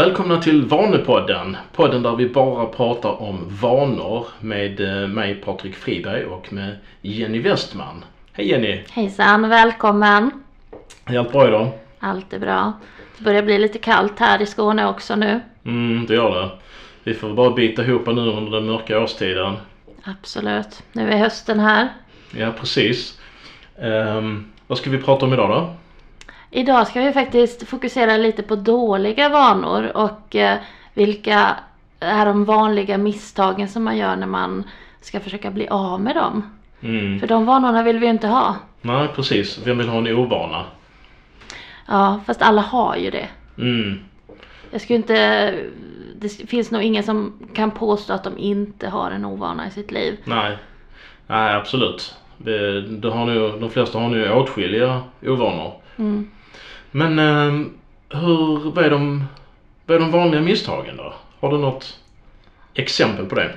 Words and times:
Välkomna 0.00 0.42
till 0.42 0.64
Vanepodden. 0.64 1.56
Podden 1.72 2.02
där 2.02 2.16
vi 2.16 2.28
bara 2.28 2.66
pratar 2.66 3.22
om 3.22 3.38
vanor 3.60 4.26
med 4.40 4.80
eh, 4.80 5.08
mig 5.08 5.34
Patrik 5.34 5.74
Friberg 5.74 6.24
och 6.24 6.52
med 6.52 6.76
Jenny 7.00 7.40
Westman. 7.40 8.04
Hej 8.32 8.48
Jenny! 8.48 8.84
Hejsan, 8.90 9.48
välkommen! 9.48 10.30
Är 11.04 11.18
allt 11.18 11.32
bra 11.32 11.48
idag? 11.48 11.68
Allt 11.98 12.32
är 12.32 12.38
bra. 12.38 12.72
Det 13.18 13.24
börjar 13.24 13.42
bli 13.42 13.58
lite 13.58 13.78
kallt 13.78 14.18
här 14.18 14.42
i 14.42 14.46
Skåne 14.46 14.88
också 14.88 15.16
nu. 15.16 15.40
Mm, 15.64 16.06
det 16.06 16.14
gör 16.14 16.40
det. 16.40 16.50
Vi 17.04 17.14
får 17.14 17.34
bara 17.34 17.50
bita 17.50 17.84
ihop 17.84 18.06
nu 18.06 18.20
under 18.20 18.50
den 18.52 18.66
mörka 18.66 19.00
årstiden. 19.00 19.56
Absolut. 20.04 20.82
Nu 20.92 21.10
är 21.10 21.16
hösten 21.16 21.60
här. 21.60 21.88
Ja, 22.36 22.52
precis. 22.60 23.20
Ehm, 23.78 24.46
vad 24.66 24.78
ska 24.78 24.90
vi 24.90 24.98
prata 24.98 25.26
om 25.26 25.32
idag 25.32 25.50
då? 25.50 25.74
Idag 26.50 26.86
ska 26.86 27.00
vi 27.00 27.12
faktiskt 27.12 27.68
fokusera 27.68 28.16
lite 28.16 28.42
på 28.42 28.56
dåliga 28.56 29.28
vanor 29.28 29.96
och 29.96 30.36
eh, 30.36 30.58
vilka 30.94 31.56
är 32.00 32.26
de 32.26 32.44
vanliga 32.44 32.98
misstagen 32.98 33.68
som 33.68 33.84
man 33.84 33.96
gör 33.96 34.16
när 34.16 34.26
man 34.26 34.64
ska 35.00 35.20
försöka 35.20 35.50
bli 35.50 35.68
av 35.68 36.00
med 36.00 36.16
dem. 36.16 36.42
Mm. 36.80 37.20
För 37.20 37.26
de 37.26 37.46
vanorna 37.46 37.82
vill 37.82 37.98
vi 37.98 38.06
ju 38.06 38.12
inte 38.12 38.28
ha. 38.28 38.56
Nej, 38.80 39.08
precis. 39.08 39.66
Vem 39.66 39.78
vill 39.78 39.88
ha 39.88 39.98
en 39.98 40.06
ovana? 40.06 40.64
Ja, 41.86 42.20
fast 42.26 42.42
alla 42.42 42.62
har 42.62 42.96
ju 42.96 43.10
det. 43.10 43.28
Mm. 43.58 44.00
Jag 44.70 44.80
skulle 44.80 44.96
inte... 44.96 45.54
Det 46.16 46.28
finns 46.28 46.70
nog 46.70 46.82
ingen 46.82 47.02
som 47.02 47.32
kan 47.54 47.70
påstå 47.70 48.12
att 48.12 48.24
de 48.24 48.38
inte 48.38 48.88
har 48.88 49.10
en 49.10 49.24
ovana 49.24 49.66
i 49.66 49.70
sitt 49.70 49.90
liv. 49.90 50.16
Nej. 50.24 50.56
Nej, 51.26 51.54
absolut. 51.54 52.14
Det, 52.36 52.80
det 52.80 53.10
har 53.10 53.26
nu, 53.26 53.52
de 53.60 53.70
flesta 53.70 53.98
har 53.98 54.08
nu 54.08 54.32
åtskilliga 54.32 55.02
ovanor. 55.22 55.72
Mm. 55.96 56.30
Men 56.90 57.18
eh, 57.18 57.66
hur, 58.20 58.70
vad 58.70 58.84
är, 58.84 58.90
de, 58.90 59.24
vad 59.86 59.96
är 59.96 60.00
de 60.00 60.10
vanliga 60.10 60.40
misstagen 60.40 60.96
då? 60.96 61.14
Har 61.40 61.50
du 61.50 61.58
något 61.58 61.98
exempel 62.74 63.26
på 63.26 63.34
det? 63.34 63.52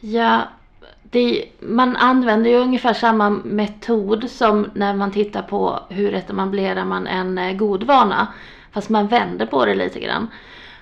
Ja, 0.00 0.42
det, 1.02 1.44
man 1.60 1.96
använder 1.96 2.50
ju 2.50 2.56
ungefär 2.56 2.92
samma 2.92 3.30
metod 3.30 4.30
som 4.30 4.70
när 4.74 4.94
man 4.94 5.10
tittar 5.10 5.42
på 5.42 5.80
hur 5.88 6.14
etablerar 6.14 6.84
man 6.84 7.06
en 7.06 7.38
eh, 7.38 7.56
god 7.56 7.82
vana. 7.82 8.28
Fast 8.72 8.88
man 8.88 9.06
vänder 9.06 9.46
på 9.46 9.64
det 9.64 9.74
lite 9.74 10.00
grann. 10.00 10.28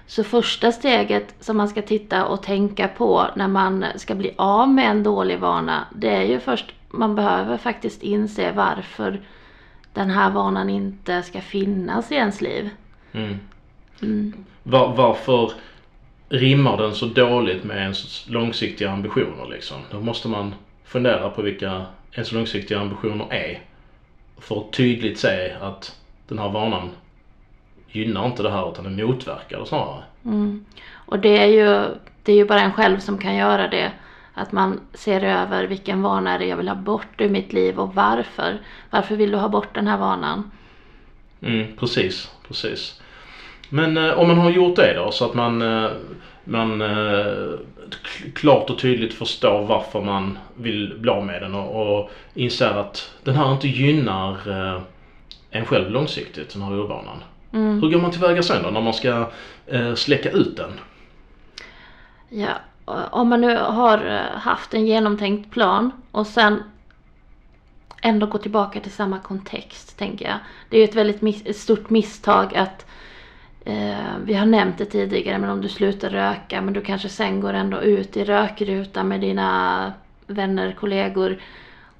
Så 0.07 0.25
första 0.25 0.73
steget 0.73 1.35
som 1.41 1.57
man 1.57 1.69
ska 1.69 1.83
titta 1.83 2.27
och 2.27 2.43
tänka 2.43 2.89
på 2.89 3.27
när 3.37 3.49
man 3.49 3.85
ska 3.97 4.15
bli 4.15 4.35
av 4.37 4.69
med 4.69 4.91
en 4.91 5.03
dålig 5.03 5.39
vana. 5.39 5.85
Det 5.95 6.17
är 6.17 6.23
ju 6.23 6.41
först, 6.41 6.75
man 6.89 7.15
behöver 7.15 7.57
faktiskt 7.57 8.03
inse 8.03 8.53
varför 8.53 9.21
den 9.95 10.11
här 10.11 10.31
vanan 10.31 10.71
inte 10.71 11.23
ska 11.23 11.41
finnas 11.41 12.13
i 12.13 12.15
ens 12.15 12.41
liv. 12.41 12.71
Mm. 13.13 13.39
Mm. 14.03 14.45
Var, 14.63 14.97
varför 14.97 15.53
rimmar 16.29 16.77
den 16.77 16.95
så 16.95 17.07
dåligt 17.07 17.65
med 17.65 17.77
ens 17.77 18.29
långsiktiga 18.29 18.91
ambitioner 18.91 19.49
liksom? 19.51 19.77
Då 19.91 20.01
måste 20.01 20.29
man 20.29 20.55
fundera 20.85 21.31
på 21.31 21.43
vilka 21.43 21.87
ens 22.13 22.33
långsiktiga 22.33 22.81
ambitioner 22.81 23.33
är. 23.33 23.61
För 24.39 24.61
att 24.61 24.73
tydligt 24.73 25.19
se 25.19 25.53
att 25.61 26.01
den 26.29 26.39
här 26.39 26.49
vanan 26.49 26.91
gynnar 27.89 28.27
inte 28.27 28.43
det 28.43 28.51
här 28.51 28.73
utan 28.73 28.85
den 28.85 28.97
motverkar 28.97 29.61
det 29.61 29.67
snarare. 29.67 30.03
Mm. 30.25 30.65
Och 30.91 31.19
det 31.19 31.39
är, 31.39 31.47
ju, 31.47 31.95
det 32.23 32.33
är 32.33 32.37
ju 32.37 32.45
bara 32.45 32.61
en 32.61 32.73
själv 32.73 32.99
som 32.99 33.19
kan 33.19 33.37
göra 33.37 33.69
det. 33.69 33.93
Att 34.35 34.53
man 34.53 34.81
ser 34.95 35.25
över 35.25 35.65
vilken 35.65 36.03
vana 36.03 36.35
är 36.35 36.39
det 36.39 36.47
jag 36.47 36.57
vill 36.57 36.69
ha 36.69 36.75
bort 36.75 37.21
ur 37.21 37.29
mitt 37.29 37.53
liv 37.53 37.79
och 37.81 37.95
varför. 37.95 38.59
Varför 38.91 39.17
vill 39.17 39.31
du 39.31 39.37
ha 39.37 39.49
bort 39.49 39.75
den 39.75 39.87
här 39.87 39.99
vanan? 39.99 40.51
Mm, 41.41 41.77
precis, 41.77 42.31
precis. 42.49 43.01
Men 43.69 43.97
eh, 43.97 44.19
om 44.19 44.29
man 44.29 44.39
har 44.39 44.51
gjort 44.51 44.77
det 44.77 44.95
då 44.95 45.11
så 45.11 45.25
att 45.25 45.35
man, 45.35 45.63
eh, 45.63 45.91
man 46.45 46.81
eh, 46.81 47.59
klart 48.35 48.71
och 48.71 48.79
tydligt 48.79 49.15
förstår 49.15 49.67
varför 49.67 50.01
man 50.01 50.39
vill 50.57 50.95
bli 50.99 51.11
av 51.11 51.27
med 51.27 51.43
den 51.43 51.55
och, 51.55 51.99
och 51.99 52.11
inser 52.35 52.71
att 52.71 53.13
den 53.25 53.35
här 53.35 53.53
inte 53.53 53.69
gynnar 53.69 54.33
eh, 54.51 54.83
en 55.51 55.65
själv 55.65 55.91
långsiktigt, 55.91 56.53
den 56.53 56.63
här 56.63 56.81
ovanan. 56.81 57.23
Mm. 57.53 57.83
Hur 57.83 57.91
går 57.91 58.01
man 58.01 58.11
tillväga 58.11 58.43
sen 58.43 58.63
då 58.63 58.71
när 58.71 58.81
man 58.81 58.95
ska 58.95 59.31
eh, 59.67 59.95
släcka 59.95 60.31
ut 60.31 60.57
den? 60.57 60.81
Ja, 62.29 62.53
Eh, 62.89 63.15
om 63.15 63.29
man 63.29 63.41
nu 63.41 63.57
har 63.57 64.07
eh, 64.07 64.39
haft 64.39 64.75
en 64.75 64.87
genomtänkt 64.87 65.51
plan 65.51 65.93
och 66.11 66.27
sen 66.27 66.63
ändå 68.03 68.27
gå 68.27 68.39
tillbaka 68.39 68.81
till 68.81 68.93
samma 68.93 69.19
kontext, 69.19 69.99
tänker 69.99 70.25
jag. 70.25 70.39
Det 70.69 70.77
är 70.77 70.81
ju 70.81 70.85
ett 70.85 70.95
väldigt 70.95 71.21
mis- 71.21 71.51
ett 71.51 71.57
stort 71.57 71.91
misstag 71.91 72.57
att 72.57 72.87
eh, 73.65 74.17
vi 74.25 74.35
har 74.35 74.47
nämnt 74.47 74.79
det 74.79 74.85
tidigare, 74.85 75.39
men 75.39 75.51
om 75.51 75.61
du 75.61 75.69
slutar 75.69 76.11
röka, 76.11 76.61
men 76.61 76.75
du 76.75 76.81
kanske 76.81 77.09
sen 77.09 77.41
går 77.41 77.53
ändå 77.53 77.83
ut 77.83 78.17
i 78.17 78.25
rökruta 78.25 79.05
med 79.05 79.21
dina 79.21 79.93
vänner, 80.27 80.73
kollegor 80.73 81.37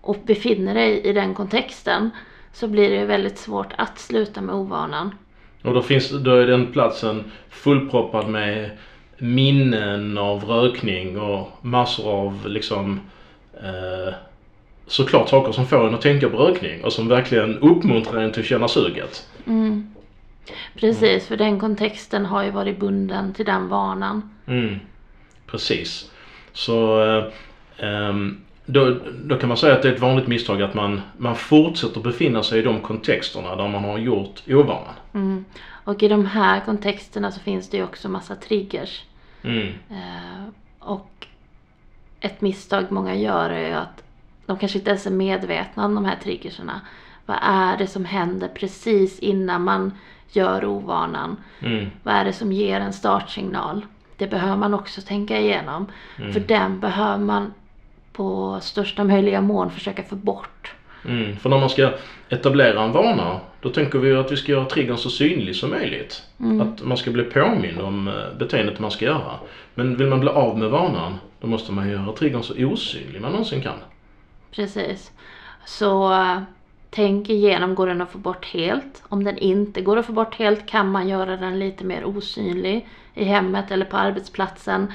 och 0.01 0.17
befinner 0.27 0.75
dig 0.75 1.01
i 1.01 1.13
den 1.13 1.35
kontexten 1.35 2.11
så 2.53 2.69
blir 2.69 2.91
det 2.91 2.97
ju 2.97 3.07
väldigt 3.07 3.39
svårt 3.39 3.73
att 3.77 3.99
sluta 3.99 4.41
med 4.41 4.55
ovanan. 4.55 5.15
Och 5.63 5.75
då, 5.75 5.83
finns, 5.83 6.11
då 6.11 6.31
är 6.31 6.47
den 6.47 6.73
platsen 6.73 7.25
fullproppad 7.49 8.29
med 8.29 8.71
minnen 9.19 10.19
av 10.19 10.45
rökning 10.45 11.19
och 11.19 11.49
massor 11.61 12.13
av 12.13 12.49
liksom 12.49 13.01
eh, 13.63 14.15
såklart 14.87 15.29
saker 15.29 15.53
som 15.53 15.67
får 15.67 15.89
en 15.89 15.95
att 15.95 16.01
tänka 16.01 16.29
på 16.29 16.37
rökning 16.37 16.85
och 16.85 16.93
som 16.93 17.09
verkligen 17.09 17.59
uppmuntrar 17.59 18.21
en 18.21 18.33
till 18.33 18.43
att 18.43 18.49
känna 18.49 18.69
suget. 18.69 19.29
Mm. 19.47 19.95
Precis, 20.75 21.27
för 21.27 21.37
den 21.37 21.61
kontexten 21.61 22.27
har 22.27 22.43
ju 22.43 22.51
varit 22.51 22.81
bunden 22.81 23.35
till 23.35 23.47
den 23.47 23.69
vanan. 23.69 24.31
Mm. 24.47 24.77
Precis. 25.47 26.11
Så 26.53 27.05
eh, 27.05 27.25
ehm, 27.79 28.41
då, 28.67 28.97
då 29.25 29.37
kan 29.37 29.49
man 29.49 29.59
säga 29.59 29.75
att 29.75 29.83
det 29.83 29.89
är 29.89 29.93
ett 29.93 30.01
vanligt 30.01 30.27
misstag 30.27 30.63
att 30.63 30.75
man, 30.75 31.01
man 31.17 31.37
fortsätter 31.37 32.01
befinna 32.01 32.43
sig 32.43 32.59
i 32.59 32.63
de 32.63 32.81
kontexterna 32.81 33.57
där 33.57 33.69
man 33.69 33.85
har 33.85 33.99
gjort 33.99 34.43
ovanan. 34.49 34.95
Mm. 35.13 35.45
Och 35.85 36.03
i 36.03 36.09
de 36.09 36.27
här 36.27 36.61
kontexterna 36.61 37.33
så 37.33 37.41
finns 37.41 37.71
det 37.71 37.77
ju 37.77 37.85
också 37.85 38.09
massa 38.09 38.37
triggers. 38.37 39.05
Mm. 39.43 39.69
Eh, 39.91 40.45
och 40.79 41.27
ett 42.21 42.41
misstag 42.41 42.85
många 42.91 43.15
gör 43.15 43.51
är 43.51 43.69
ju 43.69 43.75
att 43.75 44.03
de 44.47 44.59
kanske 44.59 44.79
inte 44.79 44.91
ens 44.91 45.07
är 45.07 45.11
medvetna 45.11 45.85
om 45.85 45.95
de 45.95 46.05
här 46.05 46.17
triggerserna. 46.23 46.81
Vad 47.27 47.39
är 47.43 47.77
det 47.77 47.87
som 47.87 48.05
händer 48.05 48.49
precis 48.49 49.19
innan 49.19 49.63
man 49.63 49.93
gör 50.33 50.65
ovanan? 50.65 51.37
Mm. 51.61 51.91
Vad 52.03 52.15
är 52.15 52.25
det 52.25 52.33
som 52.33 52.53
ger 52.53 52.81
en 52.81 52.93
startsignal? 52.93 53.87
Det 54.17 54.27
behöver 54.27 54.57
man 54.57 54.75
också 54.75 55.01
tänka 55.01 55.39
igenom. 55.39 55.87
Mm. 56.19 56.33
För 56.33 56.41
den 56.41 56.81
behöver 56.81 57.25
man 57.25 57.53
på 58.15 58.59
största 58.63 59.05
möjliga 59.05 59.41
mån 59.41 59.71
försöka 59.71 60.03
få 60.03 60.17
bort. 60.17 60.75
Mm, 61.05 61.37
för 61.37 61.51
när 61.51 61.59
man 61.59 61.71
ska 61.71 61.91
etablera 62.29 62.83
en 62.83 62.93
vana, 62.93 63.41
då 63.61 63.69
tänker 63.69 63.99
vi 63.99 64.13
att 64.13 64.33
vi 64.33 64.37
ska 64.37 64.53
göra 64.53 64.65
triggern 64.65 64.97
så 64.97 65.11
synlig 65.11 65.57
som 65.57 65.71
möjligt. 65.71 66.23
Mm. 66.41 66.61
Att 66.61 66.83
man 66.83 66.97
ska 66.97 67.11
bli 67.11 67.25
påmind 67.25 67.81
om 67.81 68.09
eh, 68.09 68.39
beteendet 68.39 68.79
man 68.79 68.91
ska 68.91 69.05
göra. 69.05 69.33
Men 69.75 69.97
vill 69.97 70.07
man 70.07 70.21
bli 70.21 70.29
av 70.29 70.59
med 70.59 70.71
vanan, 70.71 71.19
då 71.41 71.47
måste 71.47 71.73
man 71.73 71.91
göra 71.91 72.13
triggern 72.13 72.43
så 72.43 72.55
osynlig 72.67 73.21
man 73.21 73.31
någonsin 73.31 73.63
kan. 73.63 73.79
Precis. 74.51 75.13
Så 75.65 76.13
eh, 76.13 76.39
tänk 76.91 77.29
igenom, 77.29 77.75
går 77.75 77.87
den 77.87 78.01
att 78.01 78.11
få 78.11 78.19
bort 78.19 78.47
helt? 78.47 79.03
Om 79.09 79.25
den 79.25 79.39
inte 79.39 79.81
går 79.81 79.97
att 79.97 80.07
få 80.07 80.13
bort 80.13 80.35
helt 80.35 80.67
kan 80.67 80.91
man 80.91 81.09
göra 81.09 81.37
den 81.37 81.59
lite 81.59 81.85
mer 81.85 82.05
osynlig 82.05 82.89
i 83.15 83.25
hemmet 83.25 83.71
eller 83.71 83.85
på 83.85 83.97
arbetsplatsen. 83.97 84.93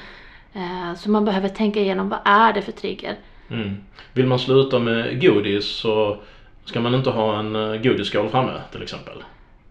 Eh, 0.54 0.96
Så 0.96 1.10
man 1.10 1.26
behöver 1.26 1.50
tänka 1.50 1.80
igenom, 1.80 2.10
vad 2.10 2.20
är 2.26 2.54
det 2.54 2.62
för 2.62 2.72
trigger? 2.72 3.16
Mm. 3.50 3.78
Vill 4.14 4.28
man 4.28 4.40
sluta 4.40 4.80
med 4.80 5.22
godis 5.22 5.66
så 5.68 6.18
ska 6.66 6.80
man 6.82 6.96
inte 6.96 7.10
ha 7.10 7.40
en 7.40 7.56
eh, 7.56 7.82
godisskål 7.82 8.30
framme 8.30 8.62
till 8.72 8.84
exempel. 8.84 9.24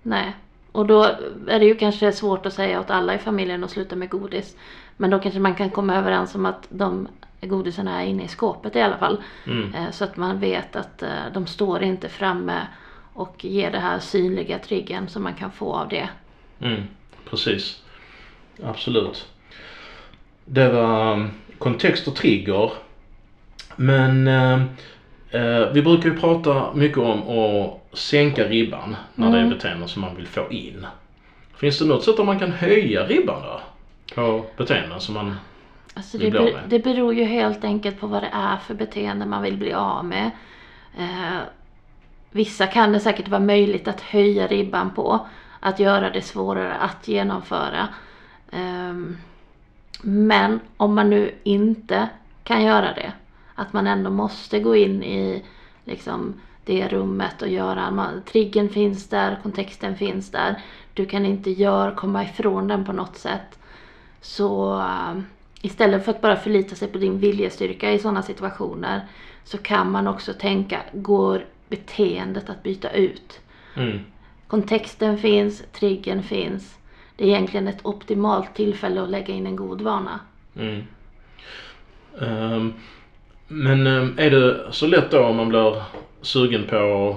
Nej. 0.02 0.32
Och 0.72 0.86
då 0.86 1.02
är 1.48 1.58
det 1.58 1.64
ju 1.64 1.74
kanske 1.74 2.12
svårt 2.12 2.46
att 2.46 2.52
säga 2.52 2.80
åt 2.80 2.90
alla 2.90 3.14
i 3.14 3.18
familjen 3.18 3.64
att 3.64 3.70
sluta 3.70 3.96
med 3.96 4.08
godis. 4.10 4.56
Men 4.96 5.10
då 5.10 5.18
kanske 5.18 5.40
man 5.40 5.54
kan 5.54 5.70
komma 5.70 5.96
överens 5.96 6.34
om 6.34 6.46
att 6.46 6.66
de 6.68 7.08
godisarna 7.40 8.02
är 8.02 8.06
inne 8.06 8.24
i 8.24 8.28
skåpet 8.28 8.76
i 8.76 8.80
alla 8.80 8.98
fall. 8.98 9.22
Mm. 9.46 9.74
Eh, 9.74 9.90
Så 9.90 10.04
att 10.04 10.16
man 10.16 10.40
vet 10.40 10.76
att 10.76 11.02
de 11.34 11.46
står 11.46 11.82
inte 11.82 12.08
framme 12.08 12.66
och 13.14 13.44
ger 13.44 13.70
det 13.70 13.78
här 13.78 13.98
synliga 13.98 14.58
triggern 14.58 15.08
som 15.08 15.22
man 15.22 15.34
kan 15.34 15.50
få 15.52 15.74
av 15.74 15.88
det. 15.88 16.08
Mm. 16.60 16.82
Precis. 17.30 17.82
Absolut. 18.64 19.28
Det 20.50 20.68
var 20.68 21.12
um, 21.12 21.30
kontext 21.58 22.08
och 22.08 22.14
trigger. 22.16 22.72
Men 23.76 24.28
eh, 24.28 24.62
eh, 25.30 25.68
vi 25.72 25.82
brukar 25.82 26.08
ju 26.10 26.18
prata 26.18 26.74
mycket 26.74 26.98
om 26.98 27.38
att 27.38 27.98
sänka 27.98 28.44
ribban 28.48 28.96
när 29.14 29.30
det 29.30 29.36
är 29.36 29.42
Mm. 29.42 29.50
beteenden 29.54 29.88
som 29.88 30.02
man 30.02 30.16
vill 30.16 30.26
få 30.26 30.46
in. 30.50 30.86
Finns 31.56 31.78
det 31.78 31.84
något 31.84 32.04
sätt 32.04 32.18
att 32.18 32.26
man 32.26 32.38
kan 32.38 32.52
höja 32.52 33.06
ribban 33.06 33.42
då? 33.42 33.60
På 34.14 34.44
beteenden 34.56 35.00
som 35.00 35.14
man... 35.14 35.36
Alltså 35.94 36.18
Vi 36.18 36.24
det, 36.24 36.30
blir 36.30 36.40
av 36.40 36.52
med. 36.52 36.62
det 36.68 36.78
beror 36.78 37.14
ju 37.14 37.24
helt 37.24 37.64
enkelt 37.64 38.00
på 38.00 38.06
vad 38.06 38.22
det 38.22 38.30
är 38.32 38.56
för 38.56 38.74
beteende 38.74 39.26
man 39.26 39.42
vill 39.42 39.56
bli 39.56 39.72
av 39.72 40.04
med. 40.04 40.30
Eh, 40.98 41.38
vissa 42.30 42.66
kan 42.66 42.92
det 42.92 43.00
säkert 43.00 43.28
vara 43.28 43.40
möjligt 43.40 43.88
att 43.88 44.00
höja 44.00 44.46
ribban 44.46 44.90
på. 44.94 45.26
att 45.60 45.80
göra 45.80 46.10
det 46.10 46.22
svårare 46.22 46.74
att 46.74 47.08
genomföra. 47.08 47.88
Ehm, 48.52 49.16
men 50.02 50.60
om 50.76 50.94
man 50.94 51.10
nu 51.10 51.34
inte 51.42 52.08
kan 52.44 52.64
göra 52.64 52.94
det, 52.94 53.12
att 53.54 53.72
man 53.72 53.86
ändå 53.86 54.10
måste 54.10 54.60
gå 54.60 54.76
in 54.76 55.02
i 55.02 55.44
liksom 55.84 56.34
det 56.64 56.88
rummet 56.88 57.42
och 57.42 57.48
göra, 57.48 57.90
man, 57.90 58.22
triggen 58.22 58.68
finns 58.68 59.08
där, 59.08 59.38
kontexten 59.42 59.96
finns 59.96 60.30
där. 60.30 60.62
Du 60.94 61.06
kan 61.06 61.26
inte 61.26 61.50
gör, 61.50 61.94
komma 61.94 62.24
ifrån 62.24 62.68
den 62.68 62.84
på 62.84 62.92
något 62.92 63.16
sätt. 63.16 63.58
Så 64.20 64.74
uh, 64.78 65.20
istället 65.62 66.04
för 66.04 66.10
att 66.10 66.20
bara 66.20 66.36
förlita 66.36 66.74
sig 66.74 66.88
på 66.88 66.98
din 66.98 67.18
viljestyrka 67.18 67.92
i 67.92 67.98
sådana 67.98 68.22
situationer 68.22 69.06
så 69.44 69.58
kan 69.58 69.90
man 69.90 70.06
också 70.06 70.32
tänka, 70.32 70.80
går 70.92 71.44
beteendet 71.68 72.50
att 72.50 72.62
byta 72.62 72.90
ut? 72.90 73.40
Mm. 73.76 73.98
Kontexten 74.46 75.18
finns, 75.18 75.62
triggen 75.72 76.22
finns. 76.22 76.77
Det 77.18 77.24
är 77.24 77.28
egentligen 77.28 77.68
ett 77.68 77.86
optimalt 77.86 78.54
tillfälle 78.54 79.02
att 79.02 79.10
lägga 79.10 79.34
in 79.34 79.46
en 79.46 79.56
god 79.56 79.80
vana. 79.80 80.20
Mm. 80.56 80.82
Um, 82.18 82.74
men 83.48 83.86
um, 83.86 84.14
är 84.18 84.30
det 84.30 84.72
så 84.72 84.86
lätt 84.86 85.10
då 85.10 85.24
om 85.24 85.36
man 85.36 85.48
blir 85.48 85.82
sugen 86.22 86.66
på 86.66 87.16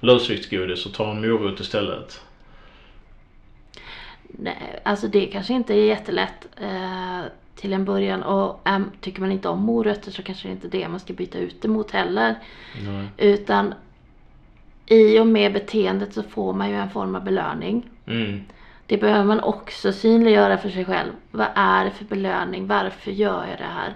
lösviktsgodis 0.00 0.86
och 0.86 0.94
tar 0.94 1.10
en 1.10 1.20
morot 1.20 1.60
istället? 1.60 2.20
Nej, 4.22 4.80
alltså 4.82 5.08
det 5.08 5.26
kanske 5.26 5.54
inte 5.54 5.74
är 5.74 5.84
jättelätt 5.84 6.48
eh, 6.60 7.20
till 7.54 7.72
en 7.72 7.84
början 7.84 8.22
och 8.22 8.68
äm, 8.68 8.90
tycker 9.00 9.20
man 9.20 9.32
inte 9.32 9.48
om 9.48 9.62
morötter 9.62 10.10
så 10.10 10.22
kanske 10.22 10.48
det 10.48 10.52
inte 10.52 10.66
är 10.66 10.80
det 10.80 10.88
man 10.88 11.00
ska 11.00 11.12
byta 11.12 11.38
ut 11.38 11.62
det 11.62 11.68
mot 11.68 11.90
heller. 11.90 12.34
Nej. 12.84 13.08
Utan 13.16 13.74
i 14.86 15.18
och 15.18 15.26
med 15.26 15.52
beteendet 15.52 16.14
så 16.14 16.22
får 16.22 16.52
man 16.52 16.70
ju 16.70 16.76
en 16.76 16.90
form 16.90 17.14
av 17.14 17.24
belöning. 17.24 17.90
Mm. 18.06 18.40
Det 18.86 18.96
behöver 18.96 19.24
man 19.24 19.40
också 19.40 19.92
synliggöra 19.92 20.58
för 20.58 20.70
sig 20.70 20.84
själv. 20.84 21.12
Vad 21.30 21.48
är 21.54 21.84
det 21.84 21.90
för 21.90 22.04
belöning? 22.04 22.66
Varför 22.66 23.10
gör 23.10 23.46
jag 23.46 23.58
det 23.58 23.64
här? 23.64 23.94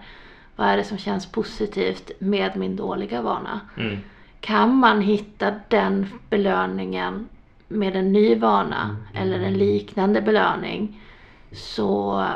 Vad 0.56 0.68
är 0.68 0.76
det 0.76 0.84
som 0.84 0.98
känns 0.98 1.32
positivt 1.32 2.10
med 2.18 2.56
min 2.56 2.76
dåliga 2.76 3.22
vana? 3.22 3.60
Mm. 3.76 3.98
Kan 4.40 4.74
man 4.74 5.00
hitta 5.00 5.54
den 5.68 6.06
belöningen 6.30 7.28
med 7.68 7.96
en 7.96 8.12
ny 8.12 8.34
vana 8.34 8.96
eller 9.14 9.40
en 9.40 9.58
liknande 9.58 10.20
belöning 10.20 11.00
så, 11.52 12.26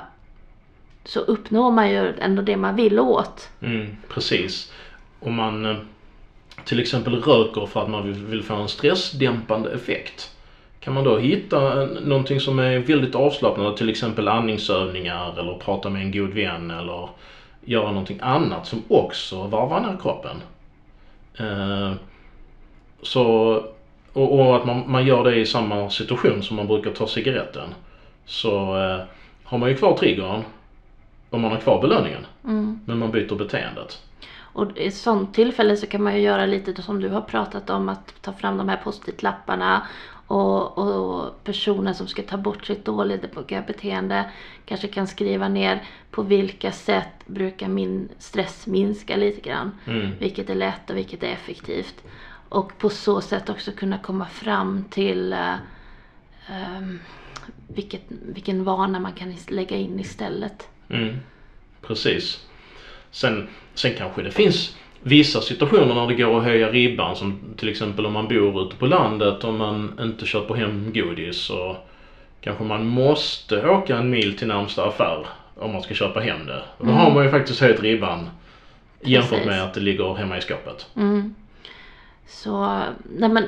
så 1.04 1.20
uppnår 1.20 1.70
man 1.70 1.90
ju 1.90 2.14
ändå 2.18 2.42
det 2.42 2.56
man 2.56 2.76
vill 2.76 3.00
åt. 3.00 3.48
Mm, 3.60 3.96
precis. 4.08 4.72
Om 5.20 5.34
man 5.34 5.66
eh, 5.66 5.76
till 6.64 6.80
exempel 6.80 7.14
röker 7.22 7.66
för 7.66 7.82
att 7.82 7.90
man 7.90 8.06
vill, 8.06 8.26
vill 8.26 8.42
få 8.42 8.54
en 8.54 8.68
stressdämpande 8.68 9.70
effekt. 9.70 10.33
Kan 10.84 10.94
man 10.94 11.04
då 11.04 11.18
hitta 11.18 11.84
någonting 11.84 12.40
som 12.40 12.58
är 12.58 12.78
väldigt 12.78 13.14
avslappnande, 13.14 13.76
till 13.76 13.88
exempel 13.88 14.28
andningsövningar 14.28 15.40
eller 15.40 15.58
prata 15.58 15.90
med 15.90 16.02
en 16.02 16.12
god 16.12 16.30
vän 16.30 16.70
eller 16.70 17.08
göra 17.64 17.88
någonting 17.88 18.18
annat 18.22 18.66
som 18.66 18.82
också 18.88 19.46
varvar 19.46 19.80
ner 19.80 19.96
kroppen. 20.02 20.36
Eh, 21.38 21.92
så, 23.02 23.24
och, 24.12 24.40
och 24.40 24.56
att 24.56 24.66
man, 24.66 24.82
man 24.86 25.06
gör 25.06 25.24
det 25.24 25.36
i 25.36 25.46
samma 25.46 25.90
situation 25.90 26.42
som 26.42 26.56
man 26.56 26.66
brukar 26.66 26.90
ta 26.90 27.06
cigaretten. 27.06 27.74
Så 28.26 28.76
eh, 28.76 29.00
har 29.44 29.58
man 29.58 29.68
ju 29.68 29.76
kvar 29.76 29.96
triggern 29.96 30.42
och 31.30 31.40
man 31.40 31.50
har 31.50 31.58
kvar 31.58 31.80
belöningen. 31.82 32.26
Mm. 32.44 32.80
Men 32.86 32.98
man 32.98 33.10
byter 33.10 33.34
beteendet. 33.34 34.02
Och 34.54 34.78
i 34.78 34.86
ett 34.86 34.94
sånt 34.94 35.34
tillfälle 35.34 35.76
så 35.76 35.86
kan 35.86 36.02
man 36.02 36.14
ju 36.14 36.20
göra 36.20 36.46
lite 36.46 36.82
som 36.82 37.00
du 37.00 37.08
har 37.08 37.20
pratat 37.20 37.70
om 37.70 37.88
att 37.88 38.22
ta 38.22 38.32
fram 38.32 38.56
de 38.56 38.68
här 38.68 38.76
post-it-lapparna 38.76 39.86
och, 40.26 40.78
och 40.78 41.44
personen 41.44 41.94
som 41.94 42.06
ska 42.06 42.22
ta 42.22 42.36
bort 42.36 42.66
sitt 42.66 42.84
dåliga 42.84 43.62
beteende 43.66 44.30
kanske 44.64 44.88
kan 44.88 45.06
skriva 45.06 45.48
ner 45.48 45.82
på 46.10 46.22
vilka 46.22 46.72
sätt 46.72 47.26
brukar 47.26 47.68
min 47.68 48.08
stress 48.18 48.66
minska 48.66 49.16
lite 49.16 49.40
grann. 49.40 49.70
Mm. 49.86 50.10
Vilket 50.18 50.50
är 50.50 50.54
lätt 50.54 50.90
och 50.90 50.96
vilket 50.96 51.22
är 51.22 51.28
effektivt. 51.32 52.04
Och 52.48 52.78
på 52.78 52.90
så 52.90 53.20
sätt 53.20 53.48
också 53.48 53.72
kunna 53.72 53.98
komma 53.98 54.26
fram 54.26 54.84
till 54.90 55.32
eh, 55.32 55.54
ehm, 56.48 57.00
vilket, 57.68 58.02
vilken 58.08 58.64
vana 58.64 59.00
man 59.00 59.12
kan 59.12 59.34
lägga 59.48 59.76
in 59.76 60.00
istället. 60.00 60.68
Mm. 60.88 61.16
Precis. 61.80 62.46
Sen, 63.14 63.48
sen 63.74 63.92
kanske 63.98 64.22
det 64.22 64.30
finns 64.30 64.76
vissa 65.02 65.40
situationer 65.40 65.94
när 65.94 66.06
det 66.06 66.14
går 66.14 66.38
att 66.38 66.44
höja 66.44 66.70
ribban 66.70 67.16
som 67.16 67.40
till 67.56 67.68
exempel 67.68 68.06
om 68.06 68.12
man 68.12 68.28
bor 68.28 68.62
ute 68.66 68.76
på 68.76 68.86
landet 68.86 69.44
och 69.44 69.54
man 69.54 69.92
inte 70.00 70.26
köper 70.26 70.54
hem 70.54 70.90
godis 70.94 71.36
så 71.36 71.76
kanske 72.40 72.64
man 72.64 72.86
måste 72.86 73.68
åka 73.68 73.96
en 73.96 74.10
mil 74.10 74.36
till 74.38 74.46
närmsta 74.48 74.84
affär 74.88 75.26
om 75.56 75.72
man 75.72 75.82
ska 75.82 75.94
köpa 75.94 76.20
hem 76.20 76.46
det. 76.46 76.62
Och 76.78 76.86
då 76.86 76.92
Mm. 76.92 77.04
har 77.04 77.14
man 77.14 77.24
ju 77.24 77.30
faktiskt 77.30 77.60
höjt 77.60 77.80
ribban 77.80 78.30
jämfört 79.02 79.30
Precis. 79.30 79.46
med 79.46 79.62
att 79.62 79.74
det 79.74 79.80
ligger 79.80 80.14
hemma 80.14 80.38
i 80.38 80.40
skåpet. 80.40 80.86
Mm. 80.96 81.34
Så, 82.26 82.80
nej 83.18 83.28
men 83.28 83.44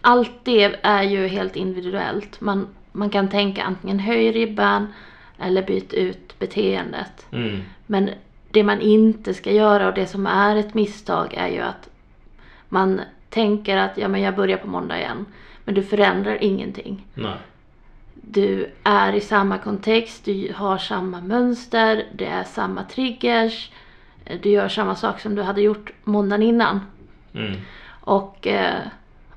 allt 0.00 0.32
det 0.44 0.78
är 0.82 1.02
ju 1.02 1.26
helt 1.28 1.56
individuellt. 1.56 2.40
Man, 2.40 2.68
man 2.92 3.10
kan 3.10 3.28
tänka 3.28 3.62
antingen 3.62 3.98
höj 3.98 4.32
ribban 4.32 4.92
eller 5.38 5.62
byt 5.62 5.92
ut 5.92 6.38
beteendet. 6.38 7.26
Mm. 7.32 7.60
Men 7.86 8.10
det 8.54 8.62
man 8.62 8.80
inte 8.80 9.34
ska 9.34 9.52
göra 9.52 9.88
och 9.88 9.94
det 9.94 10.06
som 10.06 10.26
är 10.26 10.56
ett 10.56 10.74
misstag 10.74 11.34
är 11.34 11.48
ju 11.48 11.60
att 11.60 11.88
man 12.68 13.00
tänker 13.28 13.76
att 13.76 13.98
ja 13.98 14.08
men 14.08 14.20
jag 14.20 14.36
börjar 14.36 14.56
på 14.56 14.68
måndag 14.68 14.98
igen. 14.98 15.26
Men 15.64 15.74
du 15.74 15.82
förändrar 15.82 16.38
ingenting. 16.40 17.06
Nej. 17.14 17.36
Du 18.14 18.70
är 18.82 19.12
i 19.12 19.20
samma 19.20 19.58
kontext, 19.58 20.24
du 20.24 20.52
har 20.56 20.78
samma 20.78 21.20
mönster, 21.20 22.06
det 22.12 22.26
är 22.26 22.44
samma 22.44 22.84
triggers. 22.84 23.70
Du 24.42 24.48
gör 24.48 24.68
samma 24.68 24.94
sak 24.94 25.20
som 25.20 25.34
du 25.34 25.42
hade 25.42 25.62
gjort 25.62 25.92
måndagen 26.04 26.42
innan. 26.42 26.80
Mm. 27.34 27.52
Och, 28.00 28.46
eh, 28.46 28.80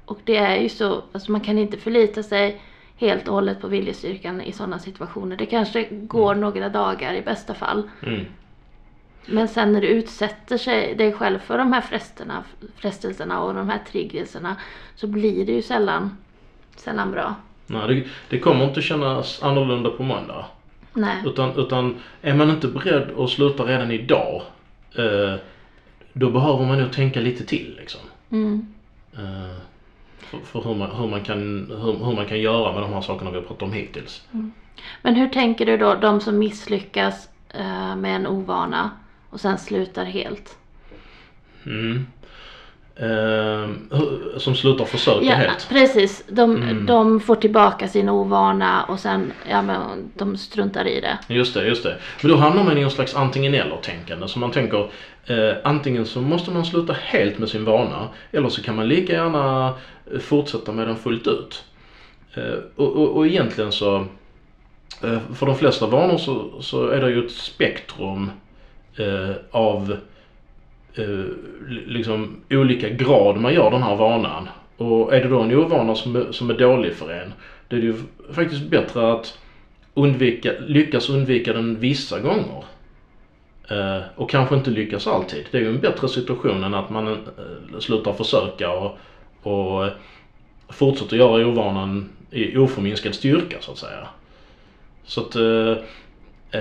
och 0.06 0.20
det 0.24 0.38
är 0.38 0.62
ju 0.62 0.70
så, 0.70 1.04
alltså 1.12 1.32
man 1.32 1.42
kan 1.42 1.58
inte 1.58 1.78
förlita 1.78 2.24
sig 2.24 2.62
helt 2.96 3.28
och 3.28 3.34
hållet 3.34 3.62
på 3.62 3.68
viljestyrkan 3.68 4.42
i 4.42 4.52
sådana 4.52 4.80
situationer. 4.80 5.36
Det 5.36 5.46
kanske 5.46 5.88
går 5.92 6.36
några 6.36 6.70
dagar 6.70 7.14
i 7.14 7.22
bästa 7.22 7.54
fall. 7.54 7.90
Mm. 8.04 8.26
Men 9.28 9.48
sen 9.48 9.74
när 9.74 9.82
du 9.82 9.88
utsätter 9.88 10.58
sig, 10.58 10.96
dig 10.96 11.14
själv 11.14 11.40
för 11.40 11.58
de 11.58 11.74
här 11.74 11.82
fresterna, 11.82 12.44
frestelserna 12.76 13.42
och 13.42 13.54
de 13.54 13.70
här 13.70 13.80
triggerserna 13.92 14.56
så 14.96 15.08
blir 15.08 15.46
det 15.46 15.52
ju 15.52 15.62
sällan, 15.62 16.18
sällan 16.76 17.12
bra. 17.12 17.36
Nej, 17.68 17.88
det, 17.88 18.04
det 18.30 18.40
kommer 18.40 18.66
inte 18.66 18.82
kännas 18.82 19.44
annorlunda 19.44 19.90
på 19.90 20.04
måndag. 20.04 20.46
Nej. 20.94 21.18
Utan, 21.26 21.60
utan 21.60 21.96
är 22.22 22.34
man 22.34 22.50
inte 22.50 22.68
beredd 22.68 23.12
att 23.20 23.30
sluta 23.30 23.64
redan 23.64 23.92
idag 23.92 24.42
eh, 24.98 25.36
då 26.14 26.30
behöver 26.30 26.66
man 26.66 26.80
nog 26.80 26.92
tänka 26.92 27.20
lite 27.20 27.46
till 27.46 27.76
liksom. 27.80 28.02
Mm. 28.32 28.68
Eh, 29.14 29.58
för 30.20 30.38
för 30.38 30.62
hur, 30.62 30.76
man, 30.76 30.92
hur, 30.92 31.08
man 31.08 31.24
kan, 31.24 31.72
hur, 31.82 32.06
hur 32.06 32.16
man 32.16 32.26
kan 32.26 32.40
göra 32.40 32.74
med 32.74 32.82
de 32.82 32.94
här 32.94 33.02
sakerna 33.02 33.32
vi 33.32 33.38
har 33.38 33.44
pratat 33.44 33.62
om 33.62 33.74
hittills. 33.74 34.24
Men 35.02 35.16
hur 35.16 35.28
tänker 35.28 35.66
du 35.66 35.78
då, 35.78 35.96
de 35.96 36.22
som 36.22 36.40
misslyckas 36.40 37.30
eh, 37.50 37.96
med 37.96 38.16
en 38.16 38.28
ovana 38.28 38.92
och 39.30 39.40
sen 39.40 39.58
slutar 39.58 40.06
helt? 40.06 40.58
Mm. 41.66 42.06
Eh, 42.96 43.70
som 44.38 44.56
slutar 44.56 44.86
försöka 44.86 45.26
Ja, 45.26 45.36
helt. 45.36 45.70
precis. 45.70 46.24
De, 46.30 46.56
Mm. 46.56 46.86
de 46.86 47.20
får 47.20 47.36
tillbaka 47.36 47.88
sin 47.88 48.10
ovana 48.10 48.84
och 48.84 49.00
sen, 49.00 49.34
ja 49.50 49.62
men 49.62 50.12
de 50.16 50.38
struntar 50.38 50.88
i 50.88 51.02
det. 51.02 51.18
Just 51.28 51.54
det, 51.54 51.68
just 51.68 51.84
det. 51.84 51.96
Men 52.22 52.32
då 52.32 52.38
hamnar 52.38 52.64
man 52.64 52.78
i 52.78 52.82
en 52.82 52.92
slags 52.92 53.16
antingen 53.16 53.54
eller 53.54 53.78
tänkande. 53.78 54.28
Så 54.28 54.40
man 54.40 54.52
tänker 54.52 54.90
eh, 55.26 55.54
antingen 55.64 56.06
så 56.06 56.22
måste 56.22 56.52
man 56.52 56.66
sluta 56.66 56.94
helt 56.94 57.38
med 57.38 57.50
sin 57.50 57.66
vana 57.66 58.08
eller 58.32 58.50
så 58.50 58.64
kan 58.64 58.76
man 58.76 58.88
lika 58.88 59.14
gärna 59.14 59.74
fortsätta 60.22 60.72
med 60.72 60.88
den 60.88 60.96
fullt 60.96 61.28
ut. 61.28 61.64
Eh, 62.36 62.60
och, 62.76 62.96
och, 62.96 63.18
och 63.18 63.28
egentligen 63.28 63.72
så 63.72 63.96
eh, 65.04 65.20
för 65.36 65.46
de 65.46 65.56
flesta 65.56 65.88
vanor 65.88 66.18
så, 66.18 66.62
så 66.62 66.88
är 66.88 67.02
det 67.02 67.10
ju 67.12 67.26
ett 67.26 67.32
spektrum 67.32 68.32
eh, 69.00 69.32
av 69.52 69.98
eh, 70.94 71.26
liksom 71.88 72.36
olika 72.50 72.90
grad 72.90 73.38
man 73.38 73.54
gör 73.54 73.72
den 73.72 73.84
här 73.84 73.96
vanan. 73.96 74.48
Och 74.78 75.16
är 75.16 75.22
det 75.22 75.30
då 75.30 75.42
en 75.42 75.56
ovana 75.56 75.96
som 75.96 76.16
är, 76.16 76.32
som 76.32 76.50
är 76.50 76.54
dålig 76.54 76.94
för 76.94 77.12
en, 77.12 77.34
då 77.68 77.76
är 77.76 77.80
det 77.80 77.88
ju 77.88 77.96
faktiskt 78.32 78.64
bättre 78.64 79.12
att 79.12 79.40
undvika, 79.94 80.52
lyckas 80.68 81.10
undvika 81.10 81.54
den 81.54 81.80
vissa 81.80 82.20
gånger. 82.20 82.64
Eh, 83.70 84.02
och 84.16 84.30
kanske 84.30 84.56
inte 84.56 84.70
lyckas 84.70 85.08
alltid. 85.08 85.46
Det 85.52 85.58
är 85.58 85.62
ju 85.62 85.70
en 85.70 85.80
bättre 85.80 86.08
situation 86.08 86.64
än 86.64 86.74
att 86.74 86.90
man 86.90 87.08
eh, 87.08 87.80
slutar 87.80 88.14
försöka 88.14 88.72
och, 88.72 88.98
och 89.42 89.86
eh, 89.86 89.92
fortsätter 90.70 91.18
göra 91.18 91.48
ovanan 91.48 92.10
i 92.32 92.58
oförminskad 92.58 93.16
styrka 93.16 93.58
så 93.60 93.72
att 93.72 93.78
säga. 93.78 94.08
Så 95.04 95.22
att 95.22 95.36
eh, 95.36 95.78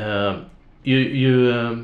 eh, 0.00 0.34
ju, 0.82 1.16
ju 1.16 1.50
eh, 1.50 1.78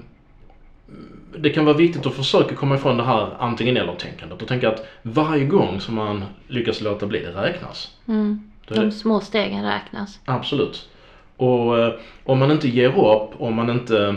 det 1.38 1.50
kan 1.50 1.64
vara 1.64 1.76
viktigt 1.76 2.06
att 2.06 2.14
försöka 2.14 2.54
komma 2.54 2.74
ifrån 2.74 2.96
det 2.96 3.04
här 3.04 3.28
antingen 3.38 3.76
eller 3.76 3.94
tänkandet 3.94 4.42
och 4.42 4.48
tänka 4.48 4.68
att 4.68 4.86
varje 5.02 5.44
gång 5.44 5.80
som 5.80 5.94
man 5.94 6.24
lyckas 6.48 6.80
låta 6.80 7.06
bli 7.06 7.18
det 7.18 7.42
räknas. 7.42 7.90
Mm. 8.08 8.50
Det- 8.68 8.74
De 8.74 8.90
små 8.92 9.20
stegen 9.20 9.64
räknas. 9.64 10.20
Absolut. 10.24 10.88
Och 11.36 11.78
eh, 11.78 11.92
om 12.24 12.38
man 12.38 12.50
inte 12.50 12.68
ger 12.68 12.88
upp, 13.14 13.30
om 13.38 13.54
man 13.54 13.70
inte 13.70 14.16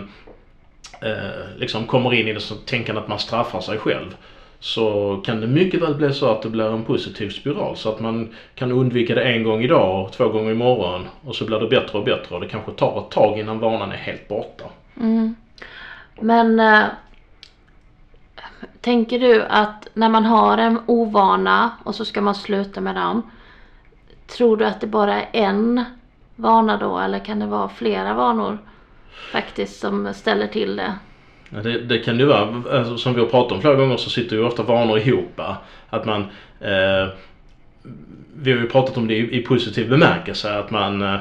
eh, 1.02 1.58
liksom 1.58 1.86
kommer 1.86 2.14
in 2.14 2.28
i 2.28 2.34
det 2.34 2.40
så 2.40 2.56
tänker 2.56 2.94
att 2.96 3.08
man 3.08 3.20
straffar 3.20 3.62
sig 3.62 3.78
själv. 3.78 4.16
Så 4.60 5.22
kan 5.26 5.42
det 5.42 5.48
mycket 5.48 5.82
väl 5.82 5.96
bli 5.96 6.14
så 6.14 6.32
att 6.32 6.42
det 6.42 6.50
blir 6.50 6.74
en 6.74 6.84
positiv 6.84 7.30
spiral. 7.30 7.78
Så 7.78 7.90
att 7.90 8.00
man 8.00 8.30
kan 8.56 8.72
undvika 8.72 9.16
det 9.16 9.24
en 9.24 9.44
gång 9.44 9.64
idag 9.64 10.06
och 10.06 10.12
två 10.12 10.30
gånger 10.30 10.52
imorgon. 10.52 11.08
Och 11.24 11.36
så 11.36 11.46
blir 11.46 11.60
det 11.60 11.68
bättre 11.68 11.98
och 12.00 12.06
bättre 12.06 12.36
och 12.36 12.42
det 12.42 12.48
kanske 12.48 12.72
tar 12.72 13.00
ett 13.00 13.10
tag 13.12 13.40
innan 13.40 13.60
vanan 13.60 13.92
är 13.92 13.96
helt 13.96 14.28
borta. 14.28 14.64
Mm. 15.02 15.36
Men 16.20 16.60
eh, 16.60 16.84
tänker 18.86 19.20
du 19.20 19.44
att 19.44 19.88
när 19.94 20.10
man 20.10 20.26
har 20.26 20.58
en 20.58 20.80
ovana 20.86 21.72
och 21.84 21.96
så 21.96 22.06
ska 22.06 22.22
man 22.22 22.36
sluta 22.36 22.82
med 22.82 22.96
den. 22.96 23.22
Tror 24.28 24.58
du 24.58 24.66
att 24.66 24.82
det 24.82 24.88
bara 24.88 25.22
är 25.22 25.28
en 25.32 25.86
vana 26.36 26.78
då 26.78 27.00
eller 27.00 27.20
kan 27.20 27.40
det 27.40 27.46
vara 27.46 27.70
flera 27.70 28.14
vanor 28.14 28.58
faktiskt 29.32 29.80
som 29.80 30.14
ställer 30.14 30.48
till 30.48 30.76
det? 30.76 30.94
Ja, 31.50 31.62
Det, 31.62 31.80
det 31.80 31.98
kan 32.00 32.20
ju 32.20 32.26
vara, 32.26 32.64
alltså, 32.78 32.98
som 32.98 33.14
vi 33.14 33.20
har 33.20 33.28
pratat 33.28 33.52
om 33.52 33.62
flera 33.62 33.76
gånger 33.76 33.98
så 33.98 34.10
sitter 34.10 34.36
ju 34.36 34.44
ofta 34.44 34.64
vanor 34.64 34.98
ihop. 34.98 35.40
Att 35.90 36.06
man, 36.06 36.22
eh, 36.60 37.14
vi 38.36 38.52
har 38.52 38.60
ju 38.60 38.70
pratat 38.70 38.98
om 38.98 39.08
det 39.08 39.14
i, 39.14 39.40
i 39.40 39.42
positiv 39.42 39.90
bemärkelse, 39.90 40.60
att 40.60 40.72
man, 40.72 41.02
eh, 41.02 41.20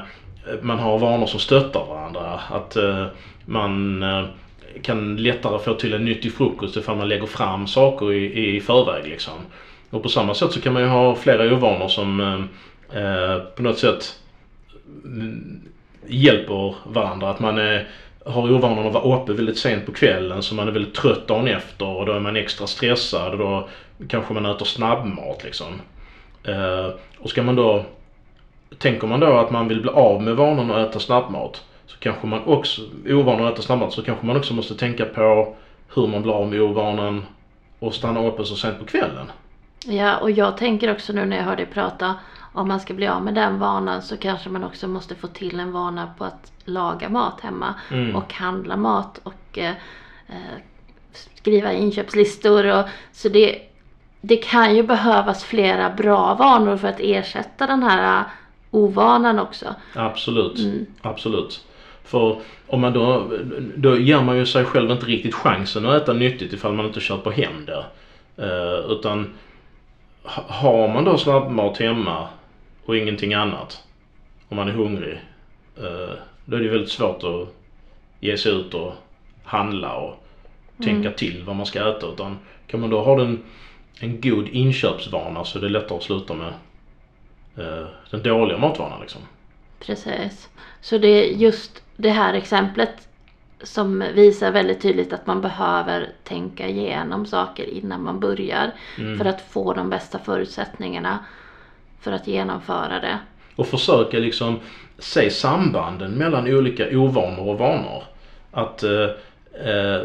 man 0.62 0.78
har 0.78 0.98
vanor 0.98 1.26
som 1.26 1.40
stöttar 1.40 1.86
varandra. 1.86 2.40
Att 2.50 2.76
eh, 2.76 3.06
man 3.44 4.02
eh, 4.02 4.24
kan 4.82 5.16
lättare 5.16 5.58
få 5.58 5.74
till 5.74 5.94
en 5.94 6.04
nyttig 6.04 6.32
frukost 6.32 6.76
ifall 6.76 6.96
man 6.96 7.08
lägger 7.08 7.26
fram 7.26 7.66
saker 7.66 8.12
i, 8.12 8.56
i 8.56 8.60
förväg 8.60 9.08
liksom. 9.08 9.34
Och 9.90 10.02
på 10.02 10.08
samma 10.08 10.34
sätt 10.34 10.52
så 10.52 10.60
kan 10.60 10.72
man 10.72 10.82
ju 10.82 10.88
ha 10.88 11.14
flera 11.14 11.54
ovanor 11.54 11.88
som 11.88 12.20
eh, 12.20 13.00
eh 13.00 13.38
på 13.38 13.62
något 13.62 13.78
sätt 13.78 14.18
mm, 15.04 15.60
hjälper 16.06 16.74
varandra. 16.84 17.30
Att 17.30 17.40
man 17.40 17.58
är, 17.58 17.88
har 18.24 18.52
ovanan 18.52 18.86
att 18.86 18.92
vara 18.92 19.16
uppe 19.16 19.32
väldigt 19.32 19.58
sent 19.58 19.86
på 19.86 19.92
kvällen 19.92 20.42
så 20.42 20.54
man 20.54 20.68
är 20.68 20.72
väldigt 20.72 20.94
trött 20.94 21.26
dagen 21.26 21.48
efter 21.48 21.86
och 21.86 22.06
då 22.06 22.12
är 22.12 22.20
man 22.20 22.36
extra 22.36 22.66
stressad 22.66 23.32
och 23.32 23.38
då 23.38 23.68
kanske 24.08 24.34
man 24.34 24.46
äter 24.46 24.64
snabbmat 24.64 25.44
liksom. 25.44 25.80
Eh, 26.44 26.88
och 27.18 27.30
ska 27.30 27.42
man 27.42 27.56
då, 27.56 27.84
tänker 28.78 29.06
man 29.06 29.20
då 29.20 29.36
att 29.36 29.50
man 29.50 29.68
vill 29.68 29.80
bli 29.80 29.90
av 29.90 30.22
med 30.22 30.36
vanan 30.36 30.70
att 30.70 30.88
äta 30.88 30.98
snabbmat 30.98 31.62
så 31.86 31.98
kanske 31.98 32.26
man 32.26 32.44
också, 32.44 32.82
ovanan 33.08 33.46
att 33.46 33.52
äta 33.52 33.62
snabbmat 33.62 33.92
så 33.92 34.02
kanske 34.02 34.26
man 34.26 34.36
också 34.36 34.54
måste 34.54 34.74
tänka 34.74 35.04
på 35.04 35.56
hur 35.94 36.06
man 36.06 36.22
blir 36.22 36.32
av 36.32 36.48
med 36.48 36.60
ovanan 36.62 37.24
och 37.78 37.94
stanna 37.94 38.26
uppe 38.26 38.44
så 38.44 38.56
sent 38.56 38.78
på 38.78 38.84
kvällen. 38.84 39.30
Ja, 39.86 40.16
och 40.16 40.30
jag 40.30 40.56
tänker 40.56 40.92
också 40.92 41.12
nu 41.12 41.24
när 41.24 41.36
jag 41.36 41.44
hör 41.44 41.56
dig 41.56 41.66
prata 41.66 42.14
om 42.52 42.68
man 42.68 42.80
ska 42.80 42.94
bli 42.94 43.06
av 43.08 43.22
med 43.22 43.34
den 43.34 43.58
vanan 43.58 44.02
så 44.02 44.16
kanske 44.16 44.48
man 44.48 44.64
också 44.64 44.88
måste 44.88 45.14
få 45.14 45.26
till 45.26 45.60
en 45.60 45.72
vana 45.72 46.08
på 46.18 46.24
att 46.24 46.52
laga 46.64 47.08
mat 47.08 47.40
hemma 47.40 47.74
Mm. 47.90 48.16
och 48.16 48.32
handla 48.32 48.76
mat 48.76 49.20
och 49.22 49.58
eh, 49.58 49.72
eh, 50.28 50.58
skriva 51.34 51.72
inköpslistor. 51.72 52.66
Och, 52.78 52.84
så 53.12 53.28
det, 53.28 53.58
det 54.20 54.36
kan 54.36 54.76
ju 54.76 54.82
behövas 54.82 55.44
flera 55.44 55.90
bra 55.90 56.34
vanor 56.34 56.76
för 56.76 56.88
att 56.88 57.00
ersätta 57.00 57.66
den 57.66 57.82
här 57.82 58.20
eh, 58.20 58.26
ovanan 58.70 59.38
också. 59.38 59.74
Absolut. 59.94 60.58
Mm. 60.58 60.86
Absolut. 61.02 61.64
För 62.04 62.40
om 62.66 62.80
man 62.80 62.92
då, 62.92 63.30
då 63.76 63.98
ger 63.98 64.22
man 64.22 64.36
ju 64.36 64.46
sig 64.46 64.64
själv 64.64 64.90
inte 64.90 65.06
riktigt 65.06 65.34
chansen 65.34 65.86
att 65.86 66.02
äta 66.02 66.12
nyttigt 66.12 66.52
ifall 66.52 66.72
man 66.72 66.86
inte 66.86 67.00
köper 67.00 67.30
hem 67.30 67.66
det. 67.66 67.84
Eh, 68.36 68.90
utan 68.90 69.34
ha- 70.22 70.44
har 70.48 70.88
man 70.88 71.04
då 71.04 71.18
snabbmat 71.18 71.78
hemma 71.78 72.28
och 72.84 72.96
ingenting 72.96 73.34
annat, 73.34 73.82
om 74.48 74.56
man 74.56 74.68
är 74.68 74.72
hungrig, 74.72 75.18
eh, 75.76 76.14
då 76.44 76.56
är 76.56 76.60
det 76.60 76.68
väldigt 76.68 76.90
svårt 76.90 77.24
att 77.24 77.54
ge 78.20 78.36
sig 78.36 78.52
ut 78.52 78.74
och 78.74 78.92
handla 79.44 79.94
och 79.94 80.24
tänka 80.84 81.10
till 81.10 81.42
vad 81.46 81.56
man 81.56 81.66
ska 81.66 81.88
äta. 81.90 82.06
Utan 82.06 82.38
kan 82.66 82.80
man 82.80 82.90
då 82.90 83.00
ha 83.02 83.16
den, 83.16 83.42
en 84.00 84.20
god 84.20 84.48
inköpsvana 84.48 85.44
så 85.44 85.58
är 85.58 85.62
det 85.62 85.68
lättare 85.68 85.96
att 85.98 86.02
sluta 86.04 86.34
med 86.34 86.52
eh, 87.56 87.86
den 88.10 88.22
dåliga 88.22 88.58
matvanan 88.58 89.00
liksom. 89.00 89.20
Precis. 89.80 90.48
Så 90.80 90.98
det 90.98 91.08
är 91.08 91.24
just 91.36 91.82
det 91.96 92.10
här 92.10 92.34
exemplet 92.34 93.08
som 93.62 94.04
visar 94.14 94.50
väldigt 94.50 94.80
tydligt 94.80 95.12
att 95.12 95.26
man 95.26 95.40
behöver 95.40 96.08
tänka 96.24 96.68
igenom 96.68 97.26
saker 97.26 97.64
innan 97.64 98.02
man 98.02 98.20
börjar 98.20 98.70
Mm. 98.98 99.18
för 99.18 99.24
att 99.24 99.40
få 99.40 99.72
de 99.72 99.90
bästa 99.90 100.18
förutsättningarna 100.18 101.18
för 102.00 102.12
att 102.12 102.26
genomföra 102.26 103.00
det. 103.00 103.18
Och 103.56 103.66
försöka 103.66 104.18
liksom 104.18 104.60
se 104.98 105.30
sambanden 105.30 106.12
mellan 106.12 106.48
olika 106.54 106.98
ovanor 106.98 107.48
och 107.48 107.58
vanor. 107.58 108.02
Att 108.50 108.82
eh, 108.82 109.08
eh, 109.70 110.02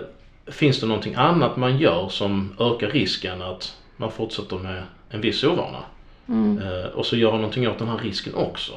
finns 0.48 0.80
det 0.80 0.88
någonting 0.88 1.16
annat 1.16 1.58
man 1.58 1.78
gör 1.78 2.10
som 2.10 2.56
ökar 2.60 2.88
risken 2.88 3.42
att 3.42 3.76
man 3.98 4.12
fortsätter 4.12 4.56
med 4.58 4.84
en 5.10 5.22
viss 5.22 5.44
ovana. 5.44 5.84
Mm. 6.30 6.58
Eh, 6.58 6.86
och 6.86 7.06
så 7.06 7.16
göra 7.16 7.36
någonting 7.36 7.68
åt 7.70 7.80
den 7.80 7.88
här 7.88 7.98
risken 7.98 8.36
också. 8.36 8.72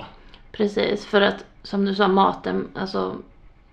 Precis, 0.53 1.07
för 1.07 1.21
att 1.21 1.45
som 1.63 1.85
du 1.85 1.95
sa 1.95 2.09
maten, 2.09 2.69
alltså 2.75 3.17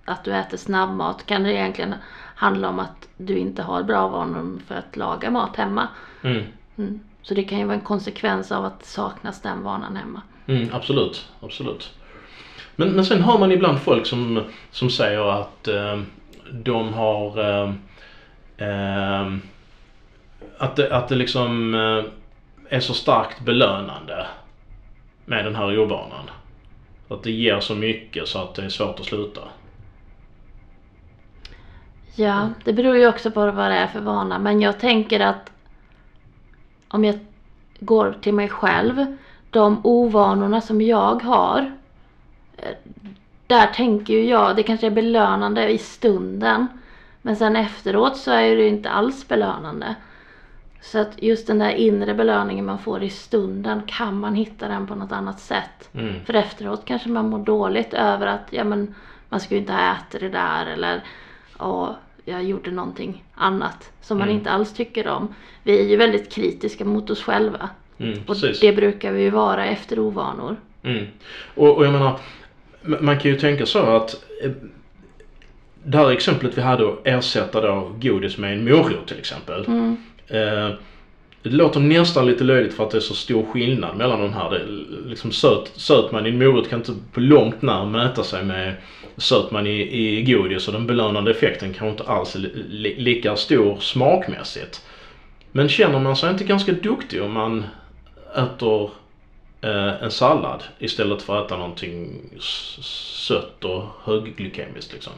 att 0.06 0.24
du 0.24 0.34
äter 0.34 0.58
snabbmat 0.58 1.26
kan 1.26 1.44
det 1.44 1.54
egentligen 1.54 1.96
handla 2.36 2.70
om 2.70 2.80
att 2.80 3.08
du 3.18 3.38
inte 3.38 3.62
har 3.62 3.84
bra 3.84 4.08
vanor 4.08 4.60
för 4.68 4.76
att 4.76 4.96
laga 4.96 5.32
mat 5.32 5.56
hemma. 5.56 5.88
Mm. 6.24 6.44
Mm. 6.78 7.00
Så 7.22 7.34
det 7.34 7.44
kan 7.44 7.60
ju 7.60 7.66
vara 7.66 7.76
en 7.76 7.82
konsekvens 7.82 8.52
av 8.52 8.66
att 8.66 8.86
saknas 8.86 9.42
den 9.42 9.64
vanan 9.64 9.96
hemma. 9.96 10.22
Mm, 10.48 10.70
absolut, 10.74 11.28
absolut. 11.40 11.94
Men, 12.76 12.90
men 12.90 13.06
sen 13.06 13.22
hör 13.22 13.38
man 13.38 13.52
ibland 13.52 13.80
folk 13.80 14.06
som, 14.06 14.44
som 14.72 14.90
säger 14.90 15.42
att 15.42 15.68
eh, 15.68 16.00
de 16.52 16.94
har 16.94 17.40
eh, 17.40 17.74
eh, 18.58 19.34
att, 20.58 20.76
det, 20.76 20.96
att 20.96 21.08
det 21.08 21.16
liksom 21.16 21.74
eh, 21.74 22.04
är 22.76 22.80
så 22.80 22.94
starkt 22.94 23.40
belönande 23.42 24.28
med 25.26 25.46
den 25.46 25.56
här 25.56 25.80
ovanan. 25.80 26.30
Att 27.10 27.24
det 27.24 27.32
ger 27.32 27.60
så 27.60 27.76
mycket 27.76 28.28
så 28.28 28.40
att 28.40 28.56
det 28.56 28.66
är 28.66 28.70
svårt 28.70 29.00
att 29.00 29.06
sluta. 29.06 29.42
Ja, 32.16 32.50
det 32.64 32.74
beror 32.74 32.98
ju 32.98 33.08
också 33.08 33.32
på 33.32 33.40
vad 33.52 33.72
det 33.72 33.78
är 33.78 33.88
för 33.88 34.00
vana. 34.00 34.40
Men 34.40 34.62
jag 34.62 34.80
tänker 34.80 35.20
att 35.20 35.52
om 36.88 37.06
jag 37.06 37.20
går 37.80 38.16
till 38.22 38.34
mig 38.34 38.50
själv, 38.50 39.06
de 39.50 39.82
ovanorna 39.84 40.62
som 40.62 40.82
jag 40.82 41.24
har. 41.24 41.72
eh, 42.58 42.76
Där 43.48 43.68
tänker 43.68 44.14
ju 44.14 44.24
jag, 44.26 44.56
det 44.56 44.64
kanske 44.64 44.88
är 44.88 44.92
belönande 44.92 45.70
i 45.70 45.78
stunden. 45.78 46.68
Men 47.22 47.36
sen 47.36 47.56
efteråt 47.56 48.18
så 48.18 48.32
är 48.32 48.56
det 48.56 48.68
inte 48.68 48.90
alls 48.90 49.28
belönande. 49.28 49.96
Så 50.82 51.00
att 51.00 51.22
just 51.24 51.48
den 51.48 51.60
där 51.60 51.72
inre 51.72 52.14
belöningen 52.14 52.66
man 52.66 52.80
får 52.80 53.04
i 53.04 53.10
stunden, 53.10 53.82
kan 53.88 54.20
man 54.20 54.36
hitta 54.36 54.68
den 54.68 54.88
på 54.88 54.96
något 54.96 55.12
annat 55.12 55.40
sätt? 55.40 55.90
Mm. 55.94 56.14
För 56.26 56.34
efteråt 56.34 56.82
kanske 56.86 57.10
man 57.10 57.30
mår 57.30 57.40
dåligt 57.40 57.94
över 57.94 58.28
att 58.28 58.48
ja, 58.50 58.64
men, 58.64 58.96
man 59.30 59.40
skulle 59.40 59.60
inte 59.60 59.74
ha 59.74 59.96
ätit 59.96 60.22
det 60.22 60.30
där 60.30 60.66
eller 60.66 61.02
"Åh, 61.60 61.90
jag 62.26 62.44
gjorde 62.44 62.72
någonting 62.72 63.24
annat 63.36 63.92
som 64.02 64.18
man 64.18 64.28
Mm. 64.28 64.38
inte 64.38 64.52
alls 64.52 64.74
tycker 64.74 65.08
om. 65.08 65.34
Vi 65.64 65.80
är 65.80 65.84
ju 65.90 65.96
väldigt 65.98 66.32
kritiska 66.34 66.86
mot 66.86 67.10
oss 67.10 67.24
själva. 67.24 67.70
Mm, 67.98 68.20
Och 68.28 68.36
det 68.62 68.74
brukar 68.76 69.12
vi 69.12 69.22
ju 69.22 69.30
vara 69.30 69.66
efter 69.66 70.00
ovanor. 70.00 70.56
Mm. 70.84 71.06
Och, 71.56 71.78
och 71.78 71.86
jag 71.86 71.92
menar, 71.94 72.20
man 72.82 73.20
kan 73.20 73.32
ju 73.32 73.38
tänka 73.38 73.66
så 73.66 73.80
att 73.80 74.16
eh, 74.44 74.52
det 75.84 75.98
här 75.98 76.12
exemplet 76.12 76.58
vi 76.58 76.62
hade 76.62 76.90
att 76.90 77.00
ersätta 77.04 77.62
då 77.62 77.92
godis 78.02 78.38
med 78.38 78.54
en 78.54 78.64
morot 78.66 79.08
till 79.08 79.20
exempel. 79.20 79.66
Mm. 79.66 79.98
Eh, 80.30 80.70
det 81.44 81.50
låter 81.50 81.80
nästan 81.80 82.26
lite 82.26 82.44
löjligt 82.44 82.74
för 82.74 82.84
att 82.84 82.92
det 82.92 82.98
är 82.98 83.02
så 83.02 83.14
stor 83.14 83.46
skillnad 83.46 83.98
mellan 83.98 84.20
de 84.20 84.34
här. 84.34 84.50
Det, 84.50 84.58
är 84.58 85.10
liksom 85.10 85.32
söt, 85.32 85.72
sötman 85.76 86.26
i 86.26 86.30
en 86.30 86.38
morot 86.38 86.70
kan 86.70 86.80
inte 86.80 86.94
på 87.14 87.20
långt 87.20 87.62
när 87.62 87.86
mäta 87.86 88.24
sig 88.24 88.44
med 88.44 88.76
sötman 89.18 89.68
i, 89.68 89.80
i 89.80 90.24
godis 90.24 90.68
och 90.68 90.74
den 90.74 90.88
belönande 90.88 91.32
effekten 91.32 91.74
kanske 91.74 91.90
inte 91.90 92.12
alls 92.12 92.36
är 92.36 92.40
li, 92.70 92.96
lika 93.00 93.36
stor 93.36 93.78
smakmässigt. 93.80 94.86
Men 95.52 95.70
känner 95.70 96.00
man 96.00 96.16
sig 96.16 96.32
inte 96.32 96.44
ganska 96.44 96.72
duktig 96.72 97.22
om 97.24 97.32
man 97.32 97.66
äter 98.36 98.92
eh, 99.62 100.04
en 100.04 100.12
sallad 100.12 100.64
istället 100.80 101.22
för 101.22 101.40
att 101.40 101.46
äta 101.46 101.58
någonting 101.58 102.22
sött 102.40 103.66
och 103.66 103.84
högglykemiskt 104.04 104.94
liksom? 104.94 105.14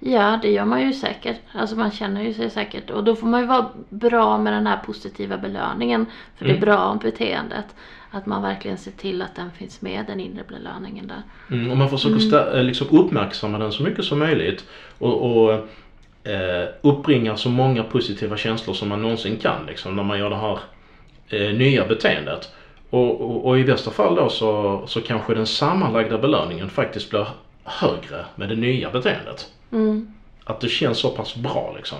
Ja, 0.00 0.38
det 0.42 0.50
gör 0.50 0.64
man 0.64 0.82
ju 0.82 0.92
säkert. 0.92 1.40
Alltså 1.52 1.76
man 1.76 1.90
känner 1.90 2.22
ju 2.22 2.34
sig 2.34 2.50
säkert. 2.50 2.90
Och 2.90 3.04
då 3.04 3.16
får 3.16 3.26
man 3.26 3.40
ju 3.40 3.46
vara 3.46 3.66
bra 3.88 4.38
med 4.38 4.52
den 4.52 4.66
här 4.66 4.76
positiva 4.76 5.38
belöningen. 5.38 6.06
För 6.36 6.44
det 6.44 6.50
Mm. 6.50 6.62
är 6.62 6.66
bra 6.66 6.78
om 6.78 6.98
beteendet. 6.98 7.66
Att 8.10 8.26
man 8.26 8.42
verkligen 8.42 8.78
ser 8.78 8.90
till 8.90 9.22
att 9.22 9.34
den 9.36 9.50
finns 9.50 9.82
med, 9.82 10.04
den 10.06 10.20
inre 10.20 10.42
belöningen 10.48 11.06
där. 11.06 11.22
Mm, 11.56 11.70
och 11.70 11.76
man 11.76 11.90
försöker 11.90 12.16
stä- 12.16 12.56
eh, 12.56 12.62
liksom 12.64 12.98
uppmärksamma 12.98 13.58
den 13.58 13.72
så 13.72 13.82
mycket 13.82 14.04
som 14.04 14.18
möjligt 14.18 14.64
och, 14.98 15.22
och 15.36 15.52
eh, 16.30 16.68
uppbringa 16.82 17.36
så 17.36 17.48
många 17.48 17.82
positiva 17.84 18.36
känslor 18.36 18.74
som 18.74 18.88
man 18.88 19.02
någonsin 19.02 19.36
kan 19.36 19.66
liksom, 19.66 19.96
när 19.96 20.02
man 20.02 20.18
gör 20.18 20.30
det 20.30 20.36
här 20.36 20.58
eh, 21.28 21.54
nya 21.56 21.86
beteendet. 21.86 22.52
Och, 22.90 23.20
och, 23.20 23.46
och 23.46 23.58
i 23.58 23.64
bästa 23.64 23.90
fall 23.90 24.14
då 24.14 24.28
så, 24.28 24.82
så 24.86 25.00
kanske 25.00 25.34
den 25.34 25.46
sammanlagda 25.46 26.18
belöningen 26.18 26.70
faktiskt 26.70 27.10
blir 27.10 27.26
högre 27.68 28.24
med 28.36 28.48
det 28.48 28.56
nya 28.56 28.90
beteendet. 28.90 29.52
Mm. 29.72 30.12
Att 30.44 30.60
det 30.60 30.68
känns 30.68 30.98
så 30.98 31.10
pass 31.10 31.36
bra 31.36 31.74
liksom. 31.76 31.98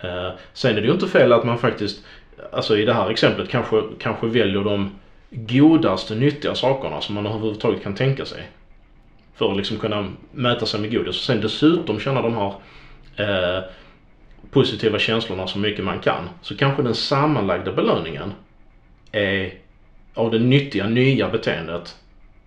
Eh, 0.00 0.30
sen 0.52 0.76
är 0.76 0.80
det 0.80 0.86
ju 0.86 0.92
inte 0.92 1.08
fel 1.08 1.32
att 1.32 1.44
man 1.44 1.58
faktiskt, 1.58 2.04
alltså 2.52 2.78
i 2.78 2.84
det 2.84 2.94
här 2.94 3.10
exemplet 3.10 3.48
kanske, 3.48 3.82
kanske 3.98 4.26
väljer 4.26 4.64
de 4.64 4.90
godaste 5.30 6.14
nyttiga 6.14 6.54
sakerna 6.54 7.00
som 7.00 7.14
man 7.14 7.26
överhuvudtaget 7.26 7.82
kan 7.82 7.94
tänka 7.94 8.24
sig. 8.24 8.48
För 9.34 9.50
att 9.50 9.56
liksom 9.56 9.78
kunna 9.78 10.08
mäta 10.32 10.66
sig 10.66 10.80
med 10.80 10.92
godis 10.92 11.16
och 11.16 11.24
sen 11.24 11.40
dessutom 11.40 12.00
känna 12.00 12.22
de 12.22 12.36
här 12.36 12.54
eh, 13.16 13.64
positiva 14.50 14.98
känslorna 14.98 15.46
så 15.46 15.58
mycket 15.58 15.84
man 15.84 15.98
kan. 15.98 16.28
Så 16.42 16.56
kanske 16.56 16.82
den 16.82 16.94
sammanlagda 16.94 17.72
belöningen 17.72 18.32
är, 19.12 19.54
av 20.14 20.30
det 20.30 20.38
nyttiga, 20.38 20.88
nya 20.88 21.28
beteendet 21.28 21.96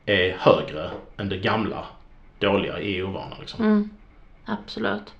är 0.05 0.35
högre 0.39 0.89
än 1.17 1.29
det 1.29 1.37
gamla, 1.37 1.85
dåliga 2.45 2.79
i 2.79 3.03
ovana 3.03 3.35
liksom. 3.39 3.65
Mm. 3.65 3.89
Absolut. 4.45 5.13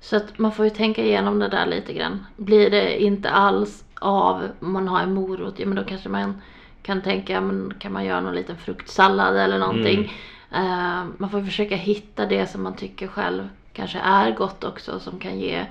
Så 0.00 0.16
att 0.16 0.38
man 0.38 0.52
får 0.52 0.64
ju 0.64 0.70
tänka 0.70 1.04
igenom 1.04 1.38
det 1.38 1.48
där 1.48 1.66
lite 1.66 1.92
grann. 1.92 2.26
Blir 2.36 2.70
det 2.70 3.02
inte 3.02 3.30
alls 3.30 3.84
av 3.94 4.48
man 4.60 4.88
har 4.88 5.00
en 5.00 5.14
morot, 5.14 5.58
ja 5.58 5.66
men 5.66 5.76
då 5.76 5.84
kanske 5.84 6.08
man 6.08 6.42
kan 6.82 7.02
tänka, 7.02 7.40
men 7.40 7.74
kan 7.78 7.92
man 7.92 8.04
göra 8.04 8.20
någon 8.20 8.34
liten 8.34 8.56
fruktsallad 8.56 9.36
eller 9.36 9.58
någonting. 9.58 10.12
Eh, 10.54 11.04
man 11.18 11.30
får 11.30 11.42
försöka 11.42 11.76
hitta 11.76 12.26
det 12.26 12.46
som 12.46 12.62
man 12.62 12.76
tycker 12.76 13.06
själv 13.06 13.48
kanske 13.72 13.98
är 13.98 14.30
gott 14.30 14.64
också 14.64 15.00
som 15.00 15.18
kan 15.18 15.40
ge 15.40 15.66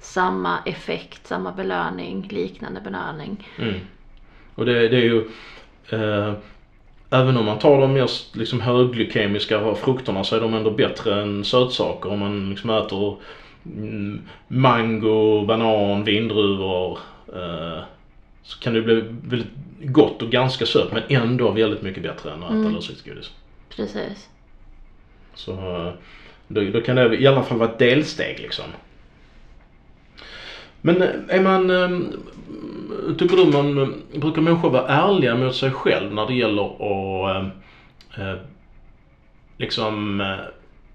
samma 0.00 0.58
effekt, 0.64 1.26
samma 1.26 1.52
belöning, 1.52 2.28
liknande 2.30 2.80
belöning. 2.80 3.48
Mm. 3.58 3.74
Och 4.54 4.66
det, 4.66 4.88
det 4.88 4.96
är 4.96 5.02
ju 5.02 5.30
eh, 5.90 6.34
Även 7.14 7.36
om 7.36 7.44
man 7.44 7.58
tar 7.58 7.78
de 7.78 7.92
mest 7.92 8.36
liksom, 8.36 8.60
högglykemiska 8.60 9.74
frukterna 9.74 10.24
så 10.24 10.36
är 10.36 10.40
de 10.40 10.54
ändå 10.54 10.70
bättre 10.70 11.20
än 11.20 11.44
sötsaker. 11.44 12.10
Om 12.10 12.18
man 12.18 12.50
liksom 12.50 12.70
äter 12.70 13.16
mm, 13.66 14.20
mango, 14.48 15.44
banan, 15.44 16.04
vindruvor 16.04 16.98
eh, 17.34 17.82
så 18.42 18.58
kan 18.58 18.72
det 18.72 18.82
bli 18.82 19.04
väldigt 19.24 19.48
gott 19.80 20.22
och 20.22 20.30
ganska 20.30 20.66
sött 20.66 20.92
men 20.92 21.02
ändå 21.08 21.50
väldigt 21.50 21.82
mycket 21.82 22.02
bättre 22.02 22.32
än 22.32 22.42
att 22.42 22.50
äta 22.50 22.58
Mm. 22.58 22.74
lösviktsgodis. 22.74 23.30
Precis. 23.76 24.28
Så 25.34 25.52
eh, 25.52 25.92
då, 26.48 26.70
då 26.70 26.80
kan 26.80 26.96
det 26.96 27.16
i 27.16 27.26
alla 27.26 27.42
fall 27.42 27.58
vara 27.58 27.70
ett 27.70 27.78
delsteg 27.78 28.40
liksom. 28.40 28.64
Men 30.86 31.02
eh, 31.02 31.10
är 31.28 31.42
man, 31.42 31.70
eh, 31.70 33.16
tycker 33.16 33.36
du 33.36 33.44
man, 33.44 33.78
eh, 33.78 34.20
brukar 34.20 34.42
människor 34.42 34.70
vara 34.70 34.88
ärliga 34.88 35.34
mot 35.34 35.54
sig 35.54 35.70
själv 35.70 36.14
när 36.14 36.26
det 36.26 36.34
gäller 36.34 36.64
att 36.64 37.44
eh, 38.18 38.34
liksom 39.58 40.22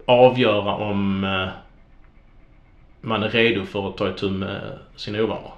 avgöra 0.06 0.76
om 0.76 1.20
man 3.02 3.24
är 3.24 3.30
redo 3.30 3.66
för 3.66 3.90
att 3.90 3.98
ta 3.98 4.10
itu 4.10 4.30
med 4.30 4.62
sina 4.96 5.24
ovanor? 5.24 5.54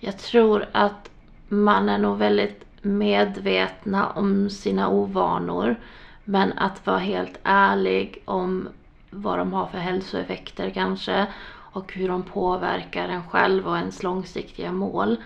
Jag 0.00 0.18
tror 0.18 0.66
att 0.72 1.10
man 1.48 1.88
är 1.88 1.98
nog 1.98 2.18
väldigt 2.18 2.64
medvetna 2.82 4.10
om 4.10 4.50
sina 4.50 4.88
ovanor. 4.88 5.76
Men 6.24 6.52
att 6.52 6.86
vara 6.86 6.98
helt 6.98 7.38
ärlig 7.42 8.22
om 8.24 8.68
vad 9.10 9.38
de 9.38 9.52
har 9.52 9.66
för 9.66 9.78
hälsoeffekter 9.78 10.70
kanske 10.70 11.26
och 11.72 11.92
hur 11.92 12.08
de 12.08 12.22
påverkar 12.22 13.08
en 13.08 13.28
själv 13.28 13.68
och 13.68 13.76
ens 13.76 14.02
långsiktiga 14.02 14.72
mål. 14.72 15.16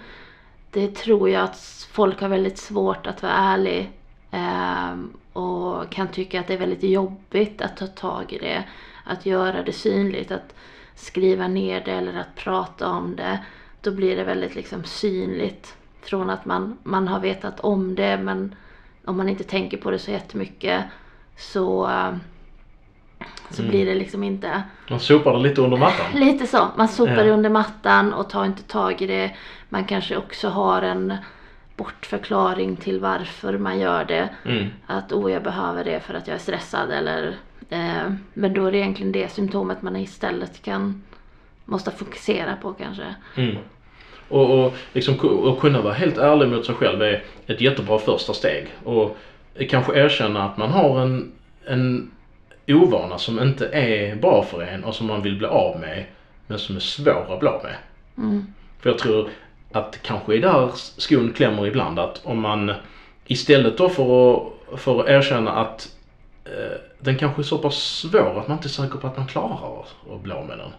Det 0.70 0.94
tror 0.94 1.30
jag 1.30 1.42
att 1.42 1.88
folk 1.92 2.20
har 2.20 2.28
väldigt 2.28 2.58
svårt 2.58 3.06
att 3.06 3.22
vara 3.22 3.32
ärlig 3.32 3.90
ehm, 4.30 5.12
och 5.32 5.90
kan 5.90 6.08
tycka 6.08 6.40
att 6.40 6.46
det 6.46 6.54
är 6.54 6.58
väldigt 6.58 6.82
jobbigt 6.82 7.62
att 7.62 7.76
ta 7.76 7.86
tag 7.86 8.32
i 8.32 8.38
det. 8.38 8.64
Att 9.04 9.26
göra 9.26 9.62
det 9.62 9.72
synligt, 9.72 10.30
att 10.30 10.54
skriva 10.94 11.48
ner 11.48 11.82
det 11.84 11.92
eller 11.92 12.20
att 12.20 12.34
prata 12.34 12.88
om 12.88 13.16
det. 13.16 13.38
Då 13.80 13.90
blir 13.90 14.16
det 14.16 14.24
väldigt 14.24 14.54
liksom 14.54 14.84
synligt. 14.84 15.76
Från 16.02 16.30
att 16.30 16.44
man, 16.44 16.78
man 16.82 17.08
har 17.08 17.20
vetat 17.20 17.60
om 17.60 17.94
det 17.94 18.18
men 18.18 18.54
om 19.04 19.16
man 19.16 19.28
inte 19.28 19.44
tänker 19.44 19.76
på 19.76 19.90
det 19.90 19.98
så 19.98 20.10
jättemycket 20.10 20.84
så, 21.36 21.90
eh, 21.90 22.14
så 23.50 23.62
Mm. 23.62 23.70
blir 23.70 23.86
det 23.86 23.94
liksom 23.94 24.24
inte 24.24 24.62
Man 24.90 25.00
sopar 25.00 25.32
det 25.32 25.38
lite 25.38 25.60
under 25.60 25.76
mattan. 25.76 26.06
Lite 26.20 26.46
så. 26.46 26.68
Man 26.76 26.88
sopar 26.88 27.12
Ja. 27.16 27.22
det 27.22 27.30
under 27.30 27.50
mattan 27.50 28.12
och 28.12 28.30
tar 28.30 28.44
inte 28.44 28.62
tag 28.62 29.02
i 29.02 29.06
det. 29.06 29.30
Man 29.68 29.84
kanske 29.84 30.16
också 30.16 30.48
har 30.48 30.82
en 30.82 31.14
bortförklaring 31.76 32.76
till 32.76 33.00
varför 33.00 33.58
man 33.58 33.78
gör 33.78 34.04
det. 34.04 34.28
Mm. 34.44 34.66
Att 34.86 35.12
oh, 35.12 35.32
jag 35.32 35.42
behöver 35.42 35.84
det 35.84 36.00
för 36.00 36.14
att 36.14 36.26
jag 36.28 36.34
är 36.34 36.38
stressad 36.38 36.90
eller 36.90 37.36
eh, 37.70 38.12
Men 38.34 38.54
då 38.54 38.66
är 38.66 38.72
det 38.72 38.78
egentligen 38.78 39.12
det 39.12 39.32
symptomet 39.32 39.82
man 39.82 39.96
istället 39.96 40.62
kan 40.62 41.02
Måste 41.64 41.90
fokusera 41.90 42.56
på 42.62 42.72
kanske. 42.72 43.14
Mm. 43.36 43.56
Och, 44.28 44.64
och, 44.64 44.74
liksom, 44.92 45.14
och 45.18 45.60
kunna 45.60 45.80
vara 45.80 45.94
helt 45.94 46.18
ärlig 46.18 46.48
mot 46.48 46.66
sig 46.66 46.74
själv 46.74 47.02
är 47.02 47.22
ett 47.46 47.60
jättebra 47.60 47.98
första 47.98 48.32
steg. 48.32 48.68
Och 48.84 49.16
kanske 49.70 49.98
erkänna 50.00 50.44
att 50.44 50.56
man 50.56 50.70
har 50.70 51.00
en, 51.00 51.32
en 51.66 52.10
ovana 52.68 53.18
som 53.18 53.42
inte 53.42 53.66
är 53.66 54.16
bra 54.16 54.42
för 54.42 54.62
en 54.62 54.84
och 54.84 54.94
som 54.94 55.06
man 55.06 55.22
vill 55.22 55.38
bli 55.38 55.46
av 55.46 55.80
med. 55.80 56.04
Men 56.46 56.58
som 56.58 56.76
är 56.76 56.80
svår 56.80 57.32
att 57.32 57.40
bli 57.40 57.48
av 57.48 57.62
med. 57.62 57.76
Mm. 58.18 58.46
För 58.80 58.90
jag 58.90 58.98
tror 58.98 59.28
att 59.72 59.92
det 59.92 59.98
kanske 59.98 60.36
är 60.36 60.40
där 60.40 60.70
skon 60.74 61.32
klämmer 61.32 61.66
ibland. 61.66 61.98
Att 61.98 62.20
om 62.24 62.40
man 62.40 62.72
istället 63.26 63.78
då 63.78 63.88
för 63.88 64.34
att, 64.34 64.80
för 64.80 65.00
att 65.00 65.08
erkänna 65.08 65.52
att 65.52 65.96
eh, 66.44 66.78
den 66.98 67.16
kanske 67.16 67.42
är 67.42 67.44
så 67.44 67.58
pass 67.58 67.74
svår 67.74 68.40
att 68.40 68.48
man 68.48 68.56
inte 68.56 68.66
är 68.66 68.70
säker 68.70 68.98
på 68.98 69.06
att 69.06 69.16
man 69.16 69.26
klarar 69.26 69.80
att, 69.80 70.12
att 70.14 70.20
bli 70.20 70.32
av 70.32 70.46
med 70.46 70.58
den. 70.58 70.70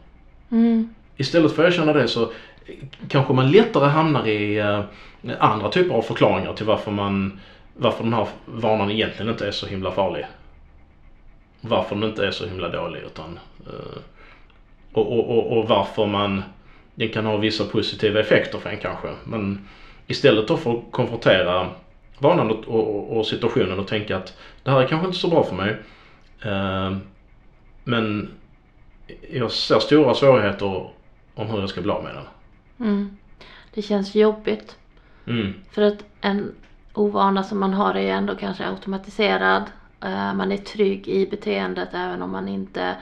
Mm. 0.51 0.95
Istället 1.17 1.51
för 1.51 1.63
att 1.63 1.73
erkänna 1.73 1.93
det 1.93 2.07
så 2.07 2.31
kanske 3.09 3.33
man 3.33 3.51
lättare 3.51 3.89
hamnar 3.89 4.27
i 4.27 4.57
eh, 4.57 4.81
andra 5.39 5.69
typer 5.69 5.95
av 5.95 6.01
förklaringar 6.01 6.53
till 6.53 6.65
varför 6.65 6.91
man 6.91 7.39
varför 7.77 8.03
den 8.03 8.13
här 8.13 8.27
vanan 8.45 8.91
egentligen 8.91 9.31
inte 9.31 9.47
är 9.47 9.51
så 9.51 9.67
himla 9.67 9.91
farlig. 9.91 10.25
Varför 11.67 11.95
den 11.95 12.09
inte 12.09 12.27
är 12.27 12.31
så 12.31 12.45
himla 12.45 12.69
dålig 12.69 13.01
utan 13.01 13.39
eh, 13.67 13.97
och, 14.93 15.19
och, 15.19 15.37
och, 15.37 15.57
och 15.57 15.67
varför 15.67 16.05
man 16.05 16.43
den 16.95 17.09
kan 17.09 17.25
ha 17.25 17.37
vissa 17.37 17.65
positiva 17.65 18.19
effekter 18.19 18.59
för 18.59 18.69
en 18.69 18.77
kanske. 18.77 19.07
Men 19.23 19.67
istället 20.07 20.47
då 20.47 20.57
för 20.57 20.71
att 20.73 20.91
konfrontera 20.91 21.69
vanan 22.19 22.51
och, 22.51 22.67
och, 22.67 23.17
och 23.17 23.27
situationen 23.27 23.79
och 23.79 23.87
tänka 23.87 24.17
att 24.17 24.37
det 24.63 24.71
här 24.71 24.81
är 24.81 24.87
kanske 24.87 25.07
inte 25.07 25.19
så 25.19 25.27
bra 25.27 25.43
för 25.43 25.55
mig. 25.55 25.77
Eh, 26.41 26.97
men 27.83 28.31
jag 29.31 29.51
ser 29.51 29.79
stora 29.79 30.13
svårigheter 30.13 30.89
om 31.35 31.47
hur 31.47 31.59
jag 31.59 31.69
ska 31.69 31.81
bli 31.81 31.91
av 31.91 32.03
med 32.03 32.15
den. 32.15 32.25
Mm. 32.87 33.17
Det 33.73 33.81
känns 33.81 34.15
jobbigt. 34.15 34.77
Mm. 35.27 35.53
För 35.71 35.81
att 35.81 36.05
en 36.21 36.55
ovana 36.93 37.43
som 37.43 37.59
man 37.59 37.73
har 37.73 37.95
är 37.95 38.11
ändå 38.11 38.35
kanske 38.35 38.67
automatiserad. 38.67 39.63
Eh, 40.01 40.33
Man 40.33 40.51
är 40.51 40.57
trygg 40.57 41.07
i 41.07 41.27
beteendet 41.27 41.89
även 41.93 42.21
om 42.21 42.31
man 42.31 42.47
inte 42.47 42.95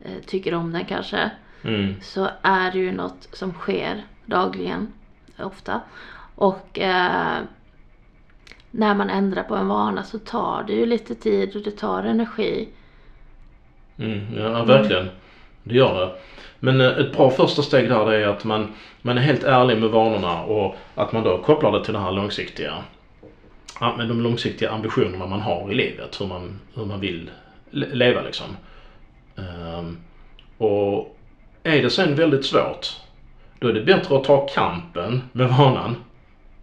eh, 0.00 0.24
tycker 0.26 0.54
om 0.54 0.72
den 0.72 0.84
kanske. 0.84 1.30
Mm. 1.64 1.94
Så 2.02 2.28
är 2.42 2.70
det 2.70 2.78
ju 2.78 2.92
något 2.92 3.28
som 3.32 3.52
sker 3.52 4.02
dagligen, 4.26 4.92
ofta. 5.38 5.80
Och 6.34 6.78
eh, 6.78 7.38
när 8.70 8.94
man 8.94 9.10
ändrar 9.10 9.42
på 9.42 9.56
en 9.56 9.68
vana 9.68 10.02
så 10.02 10.18
tar 10.18 10.64
det 10.66 10.72
ju 10.72 10.86
lite 10.86 11.14
tid 11.14 11.56
och 11.56 11.62
det 11.62 11.70
tar 11.70 12.02
energi. 12.02 12.68
Mm. 13.98 14.38
Ja, 14.38 14.64
verkligen. 14.64 15.10
Det 15.62 15.74
gör 15.74 16.00
det. 16.00 16.12
Men 16.60 16.80
ett 16.80 17.16
bra 17.16 17.30
första 17.30 17.62
steg 17.62 17.88
där 17.88 18.12
är 18.12 18.28
att 18.28 18.44
man, 18.44 18.72
man 19.02 19.18
är 19.18 19.22
helt 19.22 19.44
ärlig 19.44 19.78
med 19.78 19.90
vanorna 19.90 20.42
och 20.42 20.76
att 20.94 21.12
man 21.12 21.22
då 21.22 21.38
kopplar 21.38 21.72
det 21.72 21.84
till 21.84 21.92
det 21.92 21.98
här 22.00 22.12
långsiktiga. 22.12 22.74
Ja, 23.80 23.96
med 23.96 24.08
de 24.08 24.20
långsiktiga 24.20 24.70
ambitionerna 24.70 25.26
man 25.26 25.40
har 25.40 25.70
i 25.72 25.74
livet. 25.74 26.20
Hur 26.20 26.26
man, 26.26 26.60
hur 26.74 26.84
man 26.84 27.00
vill 27.00 27.30
le- 27.70 27.94
leva 27.94 28.22
liksom. 28.22 28.46
Ehm, 29.36 29.96
och 30.58 31.16
är 31.62 31.82
det 31.82 31.90
sen 31.90 32.14
väldigt 32.14 32.44
svårt. 32.44 32.96
Då 33.58 33.68
är 33.68 33.72
det 33.72 33.80
bättre 33.80 34.16
att 34.16 34.24
ta 34.24 34.46
kampen 34.46 35.22
med 35.32 35.48
vanan. 35.48 35.96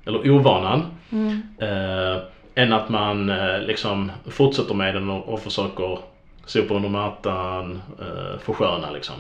Eller 0.06 0.32
ovanan. 0.32 0.86
Mm. 1.12 1.42
Eh, 1.60 2.22
än 2.56 2.74
att 2.74 2.90
man 2.90 3.30
eh, 3.30 3.60
liksom 3.62 4.12
fortsätter 4.30 4.74
med 4.74 4.96
den 4.96 5.10
och, 5.10 5.34
och 5.34 5.40
försöker 5.40 6.00
sopa 6.46 6.74
under 6.74 6.90
mattan, 6.90 7.82
eh, 8.00 8.40
försköna 8.40 8.92
liksom. 8.92 9.16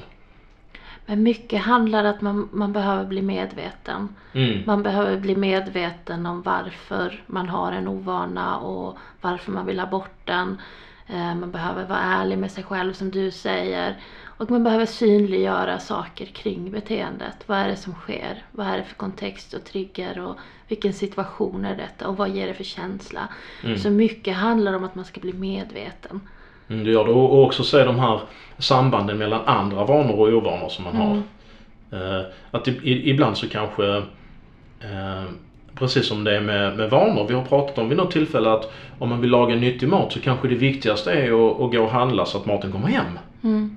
Men 1.06 1.24
mycket 1.24 1.62
handlar 1.62 2.04
att 2.04 2.22
man, 2.22 2.50
man 2.52 2.74
behöver 2.74 3.06
bli 3.06 3.22
medveten. 3.22 4.16
Mm. 4.34 4.64
Man 4.66 4.84
behöver 4.84 5.18
bli 5.18 5.36
medveten 5.36 6.26
om 6.26 6.42
varför 6.42 7.24
man 7.28 7.50
har 7.50 7.72
en 7.72 7.88
ovana 7.88 8.58
och 8.58 8.98
varför 9.22 9.52
man 9.52 9.66
vill 9.66 9.80
ha 9.80 9.88
bort 9.88 10.26
den. 10.26 10.62
Eh, 11.08 11.36
Man 11.36 11.52
behöver 11.52 11.86
vara 11.86 12.00
ärlig 12.00 12.38
med 12.38 12.52
sig 12.52 12.64
själv 12.64 12.94
som 12.94 13.12
du 13.12 13.32
säger. 13.32 13.96
Och 14.24 14.52
man 14.52 14.64
behöver 14.64 14.86
synliggöra 14.86 15.80
saker 15.80 16.26
kring 16.26 16.72
beteendet. 16.72 17.36
Vad 17.46 17.58
är 17.58 17.68
det 17.68 17.76
som 17.76 17.94
sker? 17.94 18.44
Vad 18.52 18.68
är 18.68 18.78
det 18.78 18.84
för 18.84 18.96
kontext 18.96 19.54
och 19.54 19.64
trigger? 19.64 20.20
Och 20.20 20.36
vilken 20.68 20.94
situation 20.94 21.66
är 21.66 21.76
detta? 21.76 22.08
Och 22.08 22.18
vad 22.18 22.30
ger 22.30 22.48
det 22.48 22.54
för 22.54 22.64
känsla? 22.64 23.28
Mm. 23.64 23.78
Så 23.78 23.90
mycket 23.90 24.36
handlar 24.36 24.74
om 24.74 24.84
att 24.84 24.96
man 24.96 25.06
ska 25.06 25.22
bli 25.22 25.34
medveten. 25.34 26.22
Mm, 26.72 26.84
det 26.84 26.92
gör 26.92 27.06
det. 27.06 27.12
Och 27.12 27.44
också 27.44 27.64
se 27.64 27.84
de 27.84 28.00
här 28.00 28.20
sambanden 28.58 29.18
mellan 29.18 29.42
andra 29.46 29.86
vanor 29.86 30.20
och 30.20 30.28
ovanor 30.28 30.70
som 30.70 30.84
man 30.84 30.96
har. 30.96 31.12
Mm. 31.12 32.18
Eh, 32.18 32.26
att 32.52 32.68
i, 32.68 33.10
ibland 33.10 33.38
så 33.38 33.50
kanske, 33.50 33.96
eh, 34.80 35.24
precis 35.76 36.08
som 36.08 36.24
det 36.24 36.36
är 36.36 36.42
med, 36.42 36.78
med 36.78 36.90
vanor, 36.90 37.26
vi 37.28 37.34
har 37.34 37.44
pratat 37.44 37.78
om 37.78 37.90
vid 37.90 37.98
något 37.98 38.12
tillfälle 38.12 38.52
att 38.52 38.72
om 39.00 39.10
man 39.10 39.22
vill 39.22 39.30
laga 39.30 39.56
nyttig 39.56 39.90
mat 39.90 40.12
så 40.12 40.20
kanske 40.20 40.48
det 40.48 40.56
viktigaste 40.56 41.12
är 41.12 41.32
att, 41.32 41.62
att 41.62 41.72
gå 41.72 41.84
och 41.84 41.92
handla 41.92 42.26
så 42.26 42.38
att 42.38 42.46
maten 42.46 42.72
kommer 42.72 42.88
hem. 42.88 43.20
Mm. 43.44 43.76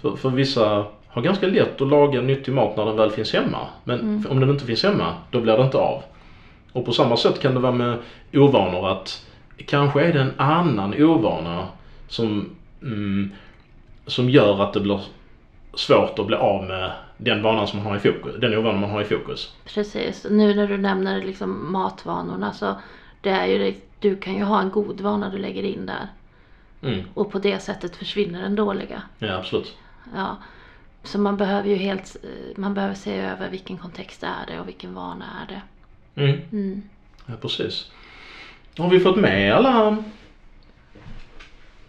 För, 0.00 0.16
för 0.16 0.30
vissa 0.30 0.84
har 1.08 1.22
ganska 1.22 1.46
lätt 1.46 1.80
att 1.80 1.88
laga 1.88 2.20
nyttig 2.20 2.52
mat 2.52 2.76
när 2.76 2.84
den 2.86 2.96
väl 2.96 3.10
finns 3.10 3.32
hemma. 3.32 3.58
Men 3.84 4.00
Mm. 4.00 4.26
om 4.30 4.40
den 4.40 4.50
inte 4.50 4.64
finns 4.64 4.84
hemma, 4.84 5.14
då 5.30 5.40
blir 5.40 5.56
det 5.56 5.64
inte 5.64 5.78
av. 5.78 6.02
Och 6.72 6.84
på 6.84 6.92
samma 6.92 7.16
sätt 7.16 7.40
kan 7.40 7.54
det 7.54 7.60
vara 7.60 7.72
med 7.72 7.96
ovanor 8.32 8.88
att 8.88 9.26
kanske 9.66 10.02
är 10.02 10.12
det 10.12 10.20
en 10.20 10.32
annan 10.36 11.02
ovana 11.02 11.66
som, 12.12 12.56
mm, 12.82 13.32
som 14.06 14.30
gör 14.30 14.62
att 14.62 14.72
det 14.72 14.80
blir 14.80 15.00
svårt 15.74 16.18
att 16.18 16.26
bli 16.26 16.36
av 16.36 16.64
med 16.64 16.92
den 17.16 17.42
vanan 17.42 17.68
som 17.68 17.78
man 17.78 17.86
har 17.86 17.96
i 17.96 18.00
fokus, 18.00 18.34
den 18.40 18.54
ovanan 18.54 18.80
man 18.80 18.90
har 18.90 19.02
i 19.02 19.04
fokus. 19.04 19.52
Precis. 19.64 20.26
Nu 20.30 20.54
när 20.54 20.66
du 20.66 20.78
nämner 20.78 21.22
liksom 21.22 21.72
matvanorna 21.72 22.52
så 22.52 22.74
det 23.20 23.30
är 23.30 23.46
ju 23.46 23.74
du 24.00 24.16
kan 24.16 24.34
ju 24.34 24.42
ha 24.42 24.60
en 24.60 24.70
god 24.70 25.00
vana 25.00 25.30
du 25.30 25.38
lägger 25.38 25.62
in 25.62 25.86
där. 25.86 26.08
Mm. 26.82 27.04
Och 27.14 27.32
på 27.32 27.38
det 27.38 27.58
sättet 27.58 27.96
försvinner 27.96 28.42
den 28.42 28.54
dåliga. 28.54 29.02
Ja, 29.18 29.36
absolut. 29.36 29.76
Ja. 30.14 30.36
Så 31.02 31.18
man 31.18 31.36
behöver 31.36 31.68
ju 31.68 31.76
helt, 31.76 32.16
man 32.56 32.74
behöver 32.74 32.94
se 32.94 33.16
över 33.16 33.50
vilken 33.50 33.78
kontext 33.78 34.22
är 34.22 34.46
det 34.46 34.60
och 34.60 34.68
vilken 34.68 34.94
vana 34.94 35.24
är 35.42 35.54
det. 35.54 35.62
Mm. 36.22 36.40
Mm. 36.52 36.82
Ja, 37.26 37.34
precis. 37.40 37.90
Har 38.78 38.90
vi 38.90 39.00
fått 39.00 39.16
med 39.16 39.54
alla 39.54 40.04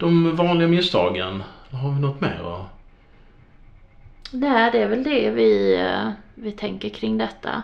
de 0.03 0.35
vanliga 0.35 0.67
misstagen? 0.67 1.43
Har 1.71 1.91
vi 1.91 2.01
något 2.01 2.21
mer? 2.21 2.39
då? 2.43 2.65
Nej, 4.31 4.71
det 4.71 4.77
är 4.81 4.87
väl 4.87 5.03
det 5.03 5.29
vi, 5.29 5.75
eh, 5.81 6.09
vi 6.35 6.51
tänker 6.51 6.89
kring 6.89 7.17
detta. 7.17 7.63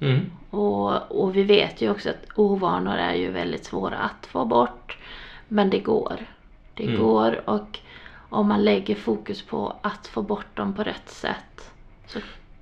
Mm. 0.00 0.30
Och, 0.50 1.22
och 1.22 1.36
vi 1.36 1.42
vet 1.42 1.82
ju 1.82 1.90
också 1.90 2.10
att 2.10 2.38
ovanor 2.38 2.96
är 2.96 3.14
ju 3.14 3.30
väldigt 3.30 3.64
svåra 3.64 3.96
att 3.98 4.26
få 4.26 4.44
bort. 4.44 4.98
Men 5.48 5.70
det 5.70 5.78
går. 5.78 6.16
Det 6.74 6.84
Mm. 6.84 7.00
går 7.00 7.48
och 7.50 7.78
om 8.30 8.48
man 8.48 8.64
lägger 8.64 8.94
fokus 8.94 9.42
på 9.42 9.76
att 9.82 10.06
få 10.06 10.22
bort 10.22 10.56
dem 10.56 10.74
på 10.74 10.82
rätt 10.82 11.08
sätt 11.10 11.70
så, 12.06 12.18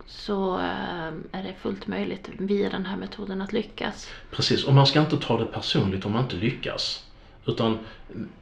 så 0.07 0.59
eh, 0.59 1.07
är 1.33 1.43
det 1.43 1.55
fullt 1.61 1.87
möjligt 1.87 2.31
via 2.39 2.71
den 2.71 2.87
här 2.87 2.97
metoden 2.97 3.43
att 3.43 3.53
lyckas. 3.53 4.11
Precis, 4.31 4.65
och 4.65 4.75
man 4.75 4.87
ska 4.87 5.01
inte 5.01 5.17
ta 5.17 5.39
det 5.39 5.45
personligt 5.47 6.07
om 6.07 6.13
man 6.13 6.23
inte 6.23 6.37
lyckas. 6.37 7.05
Utan 7.47 7.79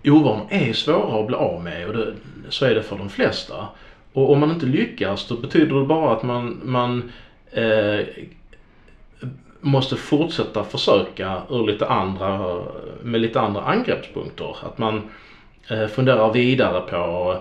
ovanor 0.04 0.46
är 0.50 0.72
svåra 0.72 1.20
att 1.20 1.26
bli 1.26 1.36
av 1.36 1.62
med 1.62 1.86
och 1.86 1.94
det, 1.94 2.14
så 2.48 2.64
är 2.64 2.74
det 2.74 2.82
för 2.82 2.98
de 2.98 3.08
flesta. 3.08 3.68
Och 4.12 4.32
om 4.32 4.40
man 4.40 4.50
inte 4.50 4.66
lyckas 4.66 5.28
då 5.28 5.36
betyder 5.36 5.74
det 5.74 5.86
bara 5.86 6.12
att 6.12 6.22
man, 6.22 6.60
man 6.64 7.12
eh, 7.50 8.06
måste 9.60 9.96
fortsätta 9.96 10.64
försöka 10.64 11.42
ur 11.50 11.66
lite 11.66 11.86
andra, 11.86 12.62
med 13.02 13.20
lite 13.20 13.40
andra 13.40 13.62
angreppspunkter. 13.62 14.56
Att 14.62 14.78
man 14.78 15.02
eh, 15.68 15.86
funderar 15.86 16.32
vidare 16.32 16.80
på 16.80 17.36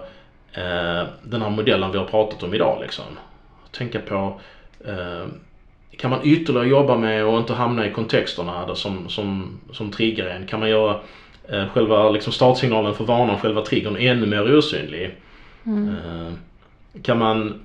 eh, 0.53 1.07
den 1.23 1.41
här 1.41 1.49
modellen 1.49 1.91
vi 1.91 1.97
har 1.97 2.05
pratat 2.05 2.43
om 2.43 2.53
idag. 2.53 2.77
Liksom. 2.81 3.05
Tänka 3.71 3.99
på 3.99 4.39
eh, 4.85 5.25
kan 5.97 6.09
man 6.09 6.19
ytterligare 6.23 6.67
jobba 6.67 6.97
med 6.97 7.25
och 7.25 7.37
inte 7.37 7.53
hamna 7.53 7.87
i 7.87 7.91
kontexterna 7.91 8.65
där 8.65 8.73
som, 8.73 9.09
som, 9.09 9.59
som 9.71 9.91
triggar 9.91 10.27
en? 10.27 10.47
Kan 10.47 10.59
man 10.59 10.69
göra 10.69 10.99
själva 11.73 12.09
liksom 12.09 12.33
startsignalen 12.33 12.93
för 12.93 13.03
vanan, 13.05 13.39
själva 13.39 13.61
triggern, 13.61 13.95
ännu 13.95 14.25
mer 14.25 14.57
osynlig? 14.57 15.15
Mm. 15.65 15.89
Eh, 15.89 16.33
kan 17.01 17.17
man 17.17 17.59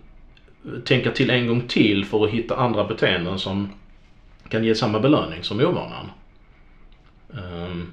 tänka 0.84 1.10
till 1.10 1.30
en 1.30 1.46
gång 1.46 1.60
till 1.60 2.04
för 2.04 2.24
att 2.24 2.30
hitta 2.30 2.56
andra 2.56 2.84
beteenden 2.84 3.38
som 3.38 3.72
kan 4.48 4.64
ge 4.64 4.74
samma 4.74 5.00
belöning 5.00 5.42
som 5.42 5.60
ovanan? 5.60 6.10
Ehm, 7.34 7.92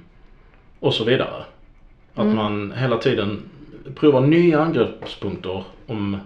och 0.80 0.94
så 0.94 1.04
vidare. 1.04 1.44
Att 2.14 2.24
Mm. 2.24 2.36
man 2.36 2.72
hela 2.76 2.96
tiden 2.96 3.42
provar 3.94 4.20
nya 4.20 4.60
angreppspunkter 4.62 5.64
om 5.86 6.18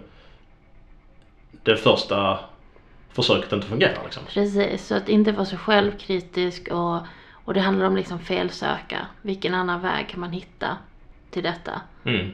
det 1.63 1.77
första 1.77 2.39
försöket 3.09 3.51
inte 3.53 3.67
fungerar. 3.67 3.97
Liksom. 4.03 4.23
Precis, 4.33 4.87
så 4.87 4.95
att 4.95 5.09
inte 5.09 5.31
vara 5.31 5.45
så 5.45 5.57
självkritisk 5.57 6.67
och, 6.71 6.97
och 7.47 7.53
det 7.53 7.59
handlar 7.59 7.85
om 7.85 7.95
liksom 7.95 8.19
felsöka. 8.19 9.07
Vilken 9.21 9.53
annan 9.53 9.81
väg 9.81 10.09
kan 10.09 10.19
man 10.19 10.31
hitta 10.31 10.77
till 11.29 11.43
detta? 11.43 11.81
Mm. 12.05 12.31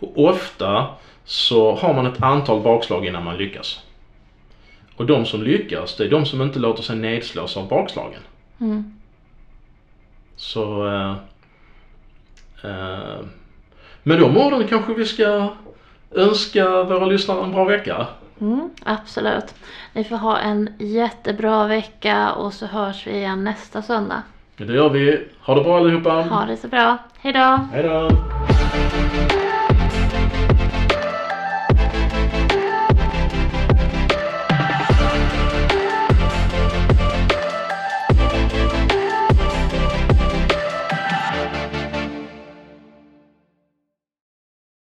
Och 0.00 0.24
ofta 0.24 0.86
så 1.24 1.74
har 1.74 1.94
man 1.94 2.06
ett 2.06 2.22
antal 2.22 2.60
bakslag 2.60 3.06
innan 3.06 3.24
man 3.24 3.36
lyckas. 3.36 3.80
Och 4.96 5.06
de 5.06 5.26
som 5.26 5.42
lyckas, 5.42 5.96
det 5.96 6.04
är 6.04 6.10
de 6.10 6.26
som 6.26 6.42
inte 6.42 6.58
låter 6.58 6.82
sig 6.82 6.96
nedslås 6.96 7.56
av 7.56 7.68
bakslagen. 7.68 8.20
Mm. 8.60 9.00
Så... 10.36 10.88
Eh, 10.88 11.16
eh, 12.62 13.20
med 14.02 14.20
de 14.20 14.36
orden 14.36 14.68
kanske 14.68 14.94
vi 14.94 15.04
ska 15.04 15.48
önska 16.10 16.82
våra 16.82 17.06
lyssnare 17.06 17.44
en 17.44 17.52
bra 17.52 17.64
vecka. 17.64 18.06
Mm, 18.40 18.70
absolut. 18.84 19.54
Ni 19.92 20.04
får 20.04 20.16
ha 20.16 20.38
en 20.38 20.70
jättebra 20.78 21.66
vecka 21.66 22.32
och 22.32 22.52
så 22.52 22.66
hörs 22.66 23.06
vi 23.06 23.10
igen 23.10 23.44
nästa 23.44 23.82
söndag. 23.82 24.22
Det 24.66 24.72
gör 24.74 24.88
vi. 24.88 25.26
Ha 25.40 25.54
det 25.54 25.60
bra 25.60 25.76
allihopa. 25.76 26.10
Ha 26.10 26.44
det 26.44 26.56
så 26.56 26.68
bra. 26.68 26.98
Hejdå! 27.18 27.58
Hej 27.72 27.82
då. 27.82 28.10